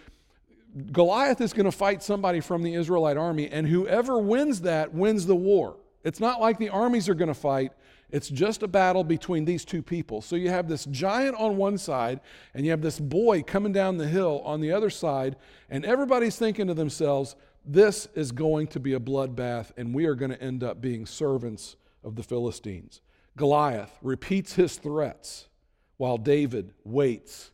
Goliath 0.92 1.40
is 1.40 1.52
going 1.52 1.64
to 1.64 1.72
fight 1.72 2.04
somebody 2.04 2.38
from 2.38 2.62
the 2.62 2.74
Israelite 2.74 3.16
army, 3.16 3.48
and 3.48 3.66
whoever 3.66 4.20
wins 4.20 4.60
that 4.60 4.94
wins 4.94 5.26
the 5.26 5.34
war. 5.34 5.74
It's 6.04 6.20
not 6.20 6.40
like 6.40 6.58
the 6.58 6.68
armies 6.68 7.08
are 7.08 7.14
going 7.14 7.26
to 7.26 7.34
fight. 7.34 7.72
It's 8.12 8.28
just 8.28 8.62
a 8.62 8.68
battle 8.68 9.02
between 9.02 9.44
these 9.44 9.64
two 9.64 9.82
people. 9.82 10.22
So 10.22 10.36
you 10.36 10.50
have 10.50 10.68
this 10.68 10.84
giant 10.84 11.34
on 11.34 11.56
one 11.56 11.78
side, 11.78 12.20
and 12.54 12.64
you 12.64 12.70
have 12.70 12.80
this 12.80 13.00
boy 13.00 13.42
coming 13.42 13.72
down 13.72 13.96
the 13.96 14.06
hill 14.06 14.40
on 14.44 14.60
the 14.60 14.70
other 14.70 14.90
side, 14.90 15.34
and 15.68 15.84
everybody's 15.84 16.36
thinking 16.36 16.68
to 16.68 16.74
themselves, 16.74 17.34
this 17.64 18.08
is 18.14 18.32
going 18.32 18.66
to 18.68 18.80
be 18.80 18.94
a 18.94 19.00
bloodbath, 19.00 19.72
and 19.76 19.94
we 19.94 20.06
are 20.06 20.14
going 20.14 20.30
to 20.30 20.42
end 20.42 20.64
up 20.64 20.80
being 20.80 21.06
servants 21.06 21.76
of 22.02 22.16
the 22.16 22.22
Philistines. 22.22 23.00
Goliath 23.36 23.96
repeats 24.02 24.54
his 24.54 24.76
threats 24.76 25.48
while 25.96 26.16
David 26.16 26.72
waits 26.84 27.50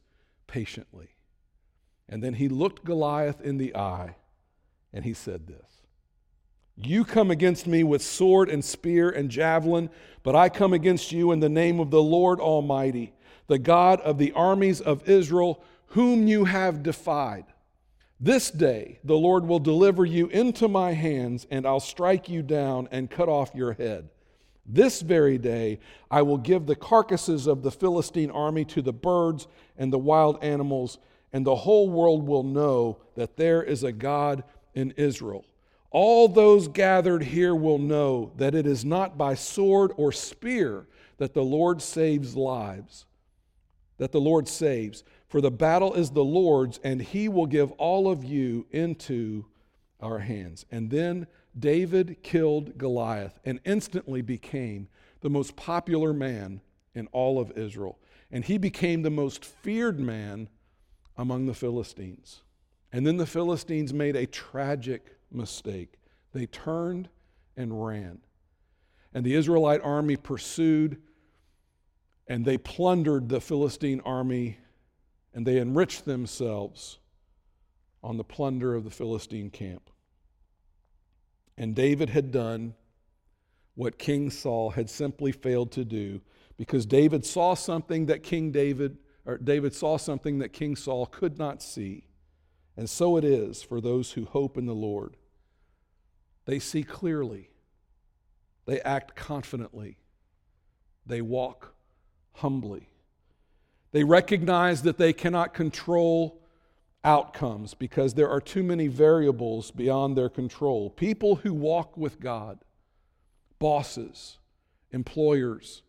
patiently. 0.47 1.09
And 2.09 2.23
then 2.23 2.35
he 2.35 2.49
looked 2.49 2.85
Goliath 2.85 3.41
in 3.41 3.59
the 3.59 3.75
eye 3.75 4.17
and 4.93 5.05
he 5.05 5.13
said 5.13 5.47
this 5.47 5.83
You 6.77 7.05
come 7.05 7.31
against 7.31 7.67
me 7.67 7.85
with 7.85 8.03
sword 8.03 8.49
and 8.49 8.65
spear 8.65 9.11
and 9.11 9.31
javelin, 9.31 9.91
but 10.23 10.37
I 10.37 10.49
come 10.49 10.73
against 10.73 11.13
you 11.13 11.33
in 11.33 11.41
the 11.41 11.49
name 11.49 11.81
of 11.81 11.91
the 11.91 12.03
Lord 12.03 12.41
Almighty, 12.41 13.13
the 13.47 13.59
God 13.59 14.01
of 14.01 14.19
the 14.19 14.33
armies 14.33 14.81
of 14.81 15.09
Israel, 15.09 15.63
whom 15.89 16.27
you 16.27 16.45
have 16.45 16.83
defied. 16.83 17.45
This 18.19 18.51
day 18.51 18.99
the 19.05 19.17
Lord 19.17 19.47
will 19.47 19.59
deliver 19.59 20.05
you 20.05 20.29
into 20.29 20.69
my 20.69 20.93
hands, 20.93 21.47
and 21.51 21.67
I'll 21.67 21.81
strike 21.81 22.29
you 22.29 22.43
down 22.43 22.89
and 22.91 23.11
cut 23.11 23.29
off 23.29 23.55
your 23.55 23.75
head. 23.75 24.09
This 24.65 25.01
very 25.01 25.39
day 25.39 25.79
I 26.11 26.23
will 26.23 26.39
give 26.39 26.67
the 26.67 26.75
carcasses 26.75 27.47
of 27.47 27.63
the 27.63 27.71
Philistine 27.71 28.31
army 28.31 28.65
to 28.67 28.83
the 28.83 28.93
birds 28.93 29.47
and 29.77 29.93
the 29.93 29.99
wild 29.99 30.43
animals, 30.43 30.99
and 31.33 31.47
the 31.47 31.55
whole 31.55 31.89
world 31.89 32.27
will 32.27 32.43
know 32.43 32.99
that 33.15 33.37
there 33.37 33.63
is 33.63 33.85
a 33.85 33.93
God 33.93 34.45
in 34.75 34.93
Israel. 34.93 35.45
All 35.91 36.29
those 36.29 36.69
gathered 36.69 37.23
here 37.23 37.55
will 37.55 37.79
know 37.79 38.33
that 38.37 38.55
it 38.55 38.67
is 38.67 38.85
not 38.85 39.17
by 39.17 39.35
sword 39.35 39.93
or 39.97 40.11
spear 40.11 40.87
that 41.19 41.33
the 41.33 41.45
Lord 41.45 41.81
saves 41.81 42.37
lives, 42.37 43.07
that 43.99 44.13
the 44.13 44.21
Lord 44.21 44.49
saves. 44.49 45.05
For 45.29 45.41
the 45.41 45.51
battle 45.51 45.95
is 45.95 46.11
the 46.11 46.25
Lord's, 46.25 46.79
and 46.85 47.01
he 47.01 47.29
will 47.29 47.47
give 47.47 47.73
all 47.73 48.11
of 48.11 48.25
you 48.25 48.67
into 48.71 49.47
our 50.01 50.21
hands. 50.21 50.65
And 50.71 50.91
then 50.91 51.27
David 51.59 52.23
killed 52.23 52.79
Goliath 52.79 53.39
and 53.45 53.61
instantly 53.65 54.23
became 54.23 54.89
the 55.21 55.31
most 55.31 55.57
popular 55.57 56.13
man 56.13 56.61
in 56.95 57.09
all 57.09 57.41
of 57.41 57.53
Israel. 57.57 57.99
And 58.31 58.45
he 58.45 58.59
became 58.59 59.03
the 59.03 59.11
most 59.11 59.45
feared 59.45 59.99
man 59.99 60.49
among 61.17 61.47
the 61.47 61.55
Philistines. 61.55 62.43
And 62.93 63.07
then 63.07 63.17
the 63.17 63.27
Philistines 63.27 63.93
made 63.93 64.17
a 64.17 64.27
tragic 64.27 65.17
mistake. 65.31 65.95
They 66.33 66.47
turned 66.47 67.09
and 67.57 67.85
ran. 67.85 68.19
And 69.15 69.25
the 69.25 69.35
Israelite 69.35 69.81
army 69.83 70.17
pursued 70.17 71.01
and 72.29 72.45
they 72.45 72.59
plundered 72.59 73.29
the 73.29 73.41
Philistine 73.41 74.01
army 74.05 74.59
and 75.37 75.47
they 75.47 75.59
enriched 75.59 76.07
themselves 76.07 76.99
on 78.03 78.17
the 78.17 78.25
plunder 78.25 78.75
of 78.75 78.85
the 78.85 78.91
Philistine 78.91 79.51
camp. 79.51 79.91
And 81.59 81.75
David 81.75 82.09
had 82.09 82.33
done 82.33 82.73
what 83.75 83.99
King 83.99 84.31
Saul 84.31 84.71
had 84.71 84.89
simply 84.89 85.33
failed 85.33 85.73
to 85.73 85.85
do 85.85 86.23
because 86.57 86.87
David 86.87 87.27
saw 87.27 87.53
something 87.53 88.07
that 88.07 88.23
King 88.23 88.51
David 88.51 88.97
or 89.27 89.37
David 89.37 89.75
saw 89.75 89.99
something 89.99 90.39
that 90.39 90.55
King 90.55 90.75
Saul 90.75 91.05
could 91.05 91.37
not 91.37 91.63
see. 91.63 92.07
And 92.75 92.89
so 92.89 93.19
it 93.19 93.25
is 93.25 93.63
for 93.63 93.83
those 93.83 94.13
who 94.13 94.25
hope 94.25 94.57
in 94.57 94.65
the 94.65 94.75
Lord. 94.75 95.19
They 96.47 96.59
see 96.59 96.83
clearly. 96.83 97.51
They 98.65 98.81
act 98.81 99.15
confidently. 99.15 99.99
They 101.05 101.21
walk 101.21 101.75
humbly. 102.33 102.89
They 103.97 104.05
recognize 104.05 104.83
that 104.83 104.99
they 104.99 105.15
cannot 105.15 105.55
control 105.55 106.39
outcomes 107.03 107.73
because 107.73 108.13
there 108.13 108.29
are 108.29 108.43
too 108.43 108.63
many 108.63 108.89
variables 108.89 109.71
beyond 109.71 110.19
their 110.19 110.29
control. 110.29 110.91
People 110.91 111.37
who 111.37 111.55
walk 111.55 111.97
with 111.97 112.21
God, 112.21 112.59
bosses, 113.59 114.37
employers, 114.91 115.81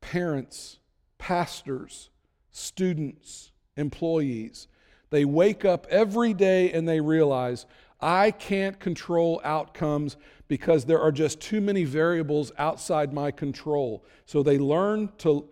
parents, 0.00 0.78
pastors, 1.18 2.10
students, 2.52 3.50
employees, 3.76 4.68
they 5.10 5.24
wake 5.24 5.64
up 5.64 5.88
every 5.90 6.34
day 6.34 6.70
and 6.70 6.88
they 6.88 7.00
realize, 7.00 7.66
I 8.00 8.30
can't 8.30 8.78
control 8.78 9.40
outcomes 9.42 10.16
because 10.46 10.84
there 10.84 11.00
are 11.00 11.10
just 11.10 11.40
too 11.40 11.60
many 11.60 11.82
variables 11.82 12.52
outside 12.58 13.12
my 13.12 13.32
control. 13.32 14.04
So 14.24 14.44
they 14.44 14.56
learn 14.56 15.10
to, 15.18 15.48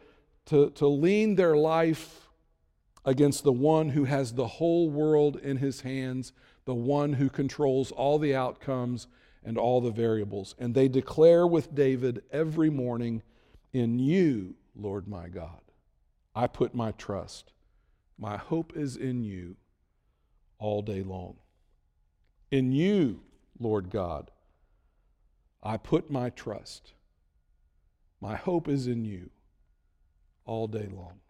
to, 0.47 0.71
to 0.71 0.87
lean 0.87 1.37
their 1.37 1.57
life 1.57 2.29
against 3.05 3.45
the 3.45 3.53
one 3.53 3.91
who 3.91 4.05
has 4.05 4.33
the 4.33 4.47
whole 4.47 4.89
world 4.89 5.37
in 5.37 5.59
his 5.59 5.83
hands, 5.83 6.33
the 6.65 6.75
one 6.75 7.15
who 7.15 7.29
controls 7.29 7.91
all 7.93 8.19
the 8.19 8.35
outcomes 8.35 9.07
and 9.45 9.59
all 9.59 9.81
the 9.81 9.91
variables. 9.91 10.55
And 10.59 10.75
they 10.75 10.89
declare 10.89 11.47
with 11.47 11.75
David 11.75 12.23
every 12.31 12.71
morning, 12.71 13.23
In 13.73 13.99
you, 13.99 14.55
Lord 14.75 15.07
my 15.07 15.29
God, 15.29 15.61
I 16.35 16.47
put 16.47 16.75
my 16.75 16.93
trust. 16.93 17.53
My 18.19 18.37
hope 18.37 18.77
is 18.77 18.97
in 18.97 19.23
you 19.23 19.57
all 20.59 20.83
day 20.83 21.03
long. 21.03 21.37
In 22.51 22.73
you, 22.73 23.21
Lord 23.59 23.91
God, 23.91 24.31
I 25.63 25.77
put 25.77 26.11
my 26.11 26.31
trust. 26.31 26.93
My 28.21 28.37
hope 28.37 28.69
is 28.69 28.87
in 28.87 29.05
you 29.05 29.31
all 30.47 30.67
day 30.67 30.89
long. 30.93 31.21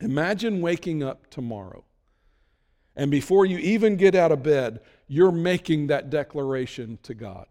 Imagine 0.00 0.60
waking 0.60 1.02
up 1.02 1.28
tomorrow, 1.30 1.84
and 2.96 3.10
before 3.10 3.44
you 3.46 3.58
even 3.58 3.96
get 3.96 4.14
out 4.14 4.32
of 4.32 4.42
bed, 4.42 4.80
you're 5.06 5.32
making 5.32 5.88
that 5.88 6.10
declaration 6.10 6.98
to 7.02 7.14
God. 7.14 7.46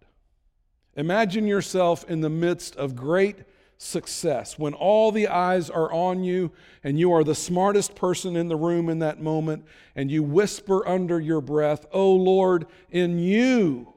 Imagine 0.96 1.48
yourself 1.48 2.04
in 2.10 2.22
the 2.22 2.30
midst 2.30 2.76
of 2.76 2.96
great 2.96 3.38
success 3.78 4.60
when 4.60 4.74
all 4.74 5.12
the 5.12 5.28
eyes 5.28 5.70
are 5.70 5.92
on 5.94 6.24
you 6.24 6.52
and 6.84 7.00
you 7.00 7.13
are 7.13 7.24
the 7.24 7.34
smartest 7.34 7.96
person 7.96 8.36
in 8.36 8.50
the 8.50 8.56
room 8.56 8.89
in 8.89 9.00
that 9.00 9.22
moment, 9.22 9.63
and 9.96 10.12
you 10.12 10.22
whisper 10.22 10.86
under 10.88 11.20
your 11.20 11.42
breath, 11.42 11.86
Oh 11.92 12.13
Lord, 12.13 12.65
in 12.89 13.20
you 13.20 13.94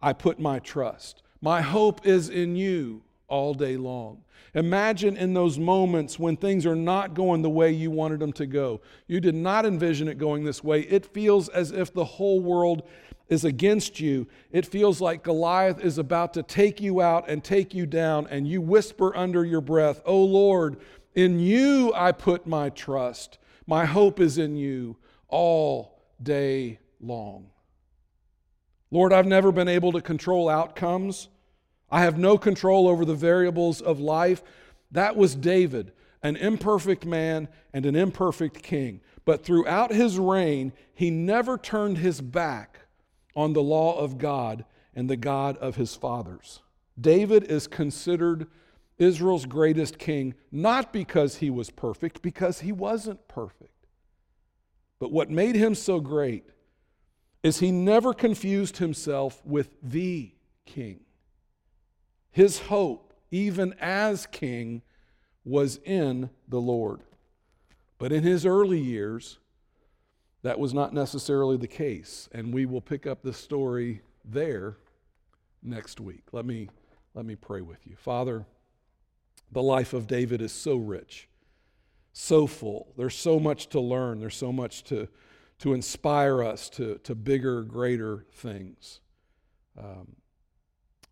I 0.00 0.12
put 0.12 0.38
my 0.38 0.60
trust. 0.60 1.22
My 1.40 1.60
hope 1.60 2.06
is 2.06 2.28
in 2.28 2.54
you 2.56 3.02
all 3.26 3.54
day 3.54 3.76
long. 3.76 4.22
Imagine 4.58 5.16
in 5.16 5.34
those 5.34 5.56
moments 5.56 6.18
when 6.18 6.36
things 6.36 6.66
are 6.66 6.74
not 6.74 7.14
going 7.14 7.42
the 7.42 7.48
way 7.48 7.70
you 7.70 7.92
wanted 7.92 8.18
them 8.18 8.32
to 8.32 8.44
go. 8.44 8.80
You 9.06 9.20
did 9.20 9.36
not 9.36 9.64
envision 9.64 10.08
it 10.08 10.18
going 10.18 10.42
this 10.42 10.64
way. 10.64 10.80
It 10.80 11.06
feels 11.06 11.48
as 11.48 11.70
if 11.70 11.94
the 11.94 12.04
whole 12.04 12.40
world 12.40 12.82
is 13.28 13.44
against 13.44 14.00
you. 14.00 14.26
It 14.50 14.66
feels 14.66 15.00
like 15.00 15.22
Goliath 15.22 15.78
is 15.78 15.96
about 15.96 16.34
to 16.34 16.42
take 16.42 16.80
you 16.80 17.00
out 17.00 17.30
and 17.30 17.44
take 17.44 17.72
you 17.72 17.86
down, 17.86 18.26
and 18.30 18.48
you 18.48 18.60
whisper 18.60 19.16
under 19.16 19.44
your 19.44 19.60
breath, 19.60 20.02
Oh 20.04 20.24
Lord, 20.24 20.78
in 21.14 21.38
you 21.38 21.92
I 21.94 22.10
put 22.10 22.44
my 22.44 22.70
trust. 22.70 23.38
My 23.64 23.84
hope 23.84 24.18
is 24.18 24.38
in 24.38 24.56
you 24.56 24.96
all 25.28 26.02
day 26.20 26.80
long. 27.00 27.50
Lord, 28.90 29.12
I've 29.12 29.24
never 29.24 29.52
been 29.52 29.68
able 29.68 29.92
to 29.92 30.00
control 30.00 30.48
outcomes. 30.48 31.28
I 31.90 32.02
have 32.02 32.18
no 32.18 32.36
control 32.38 32.88
over 32.88 33.04
the 33.04 33.14
variables 33.14 33.80
of 33.80 34.00
life. 34.00 34.42
That 34.90 35.16
was 35.16 35.34
David, 35.34 35.92
an 36.22 36.36
imperfect 36.36 37.04
man 37.04 37.48
and 37.72 37.86
an 37.86 37.96
imperfect 37.96 38.62
king. 38.62 39.00
But 39.24 39.44
throughout 39.44 39.92
his 39.92 40.18
reign, 40.18 40.72
he 40.94 41.10
never 41.10 41.58
turned 41.58 41.98
his 41.98 42.20
back 42.20 42.80
on 43.36 43.52
the 43.52 43.62
law 43.62 43.98
of 43.98 44.18
God 44.18 44.64
and 44.94 45.08
the 45.08 45.16
God 45.16 45.56
of 45.58 45.76
his 45.76 45.94
fathers. 45.94 46.60
David 47.00 47.44
is 47.44 47.66
considered 47.66 48.48
Israel's 48.98 49.46
greatest 49.46 49.98
king, 49.98 50.34
not 50.50 50.92
because 50.92 51.36
he 51.36 51.50
was 51.50 51.70
perfect, 51.70 52.20
because 52.20 52.60
he 52.60 52.72
wasn't 52.72 53.28
perfect. 53.28 53.86
But 54.98 55.12
what 55.12 55.30
made 55.30 55.54
him 55.54 55.74
so 55.74 56.00
great 56.00 56.44
is 57.42 57.60
he 57.60 57.70
never 57.70 58.12
confused 58.12 58.78
himself 58.78 59.40
with 59.44 59.70
the 59.82 60.32
king. 60.66 61.00
His 62.30 62.58
hope, 62.60 63.14
even 63.30 63.74
as 63.80 64.26
king, 64.26 64.82
was 65.44 65.80
in 65.84 66.30
the 66.48 66.60
Lord. 66.60 67.00
But 67.98 68.12
in 68.12 68.22
his 68.22 68.46
early 68.46 68.80
years, 68.80 69.38
that 70.42 70.58
was 70.58 70.72
not 70.72 70.94
necessarily 70.94 71.56
the 71.56 71.66
case. 71.66 72.28
And 72.32 72.52
we 72.52 72.66
will 72.66 72.80
pick 72.80 73.06
up 73.06 73.22
the 73.22 73.32
story 73.32 74.02
there 74.24 74.76
next 75.62 76.00
week. 76.00 76.24
Let 76.32 76.46
me, 76.46 76.68
let 77.14 77.24
me 77.24 77.34
pray 77.34 77.60
with 77.60 77.86
you. 77.86 77.96
Father, 77.96 78.46
the 79.50 79.62
life 79.62 79.92
of 79.92 80.06
David 80.06 80.40
is 80.40 80.52
so 80.52 80.76
rich, 80.76 81.28
so 82.12 82.46
full. 82.46 82.92
There's 82.96 83.16
so 83.16 83.40
much 83.40 83.68
to 83.70 83.80
learn, 83.80 84.20
there's 84.20 84.36
so 84.36 84.52
much 84.52 84.84
to, 84.84 85.08
to 85.60 85.74
inspire 85.74 86.42
us 86.42 86.68
to, 86.70 86.98
to 87.04 87.14
bigger, 87.14 87.62
greater 87.62 88.26
things. 88.32 89.00
Um, 89.76 90.16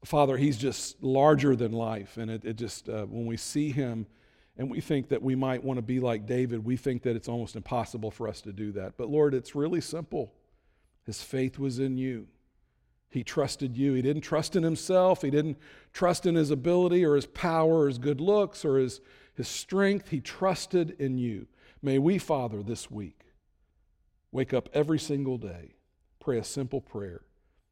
Father, 0.07 0.37
He's 0.37 0.57
just 0.57 1.03
larger 1.03 1.57
than 1.57 1.73
life. 1.73 2.17
And 2.17 2.31
it, 2.31 2.45
it 2.45 2.55
just, 2.55 2.89
uh, 2.89 3.07
when 3.07 3.27
we 3.27 3.37
see 3.37 3.71
Him 3.71 4.07
and 4.57 4.71
we 4.71 4.81
think 4.81 5.09
that 5.09 5.23
we 5.23 5.35
might 5.35 5.63
want 5.63 5.79
to 5.79 5.83
be 5.83 6.01
like 6.01 6.27
David, 6.27 6.65
we 6.65 6.77
think 6.77 7.03
that 7.03 7.17
it's 7.17 7.29
almost 7.29 7.57
impossible 7.57 8.11
for 8.11 8.29
us 8.29 8.41
to 8.43 8.53
do 8.53 8.73
that. 8.73 8.97
But 8.97 9.09
Lord, 9.09 9.35
it's 9.35 9.55
really 9.55 9.81
simple. 9.81 10.33
His 11.05 11.23
faith 11.23 11.59
was 11.59 11.79
in 11.79 11.99
you. 11.99 12.29
He 13.09 13.23
trusted 13.23 13.77
you. 13.77 13.95
He 13.95 14.03
didn't 14.03 14.23
trust 14.23 14.57
in 14.57 14.63
himself. 14.63 15.23
He 15.23 15.31
didn't 15.31 15.59
trust 15.93 16.27
in 16.27 16.35
his 16.35 16.51
ability 16.51 17.05
or 17.05 17.15
his 17.15 17.27
power 17.27 17.81
or 17.81 17.89
his 17.89 17.99
good 17.99 18.21
looks 18.21 18.65
or 18.65 18.79
his, 18.79 19.01
his 19.35 19.49
strength. 19.49 20.11
He 20.11 20.21
trusted 20.21 20.97
in 20.99 21.19
you. 21.19 21.47
May 21.83 21.99
we, 21.99 22.19
Father, 22.19 22.63
this 22.63 22.91
week 22.91 23.21
wake 24.33 24.53
up 24.53 24.69
every 24.73 24.99
single 24.99 25.39
day, 25.39 25.75
pray 26.21 26.39
a 26.39 26.45
simple 26.45 26.81
prayer 26.81 27.23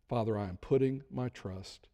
Father, 0.09 0.39
I 0.39 0.49
am 0.49 0.59
putting 0.59 1.03
my 1.11 1.28
trust 1.30 1.89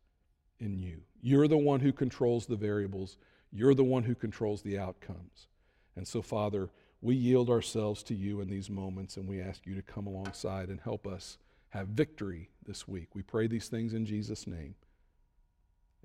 in 0.60 0.78
you. 0.78 1.02
You're 1.22 1.48
the 1.48 1.58
one 1.58 1.80
who 1.80 1.92
controls 1.92 2.46
the 2.46 2.56
variables, 2.56 3.16
you're 3.52 3.74
the 3.74 3.84
one 3.84 4.04
who 4.04 4.14
controls 4.14 4.62
the 4.62 4.78
outcomes. 4.78 5.48
And 5.96 6.06
so, 6.06 6.22
Father, 6.22 6.70
we 7.02 7.14
yield 7.14 7.50
ourselves 7.50 8.02
to 8.04 8.14
you 8.14 8.40
in 8.40 8.48
these 8.48 8.70
moments 8.70 9.16
and 9.16 9.26
we 9.28 9.40
ask 9.40 9.66
you 9.66 9.74
to 9.74 9.82
come 9.82 10.06
alongside 10.06 10.68
and 10.68 10.80
help 10.80 11.06
us 11.06 11.38
have 11.70 11.88
victory 11.88 12.50
this 12.66 12.86
week. 12.86 13.08
We 13.14 13.22
pray 13.22 13.46
these 13.46 13.68
things 13.68 13.94
in 13.94 14.04
Jesus' 14.04 14.46
name. 14.46 14.74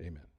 Amen. 0.00 0.35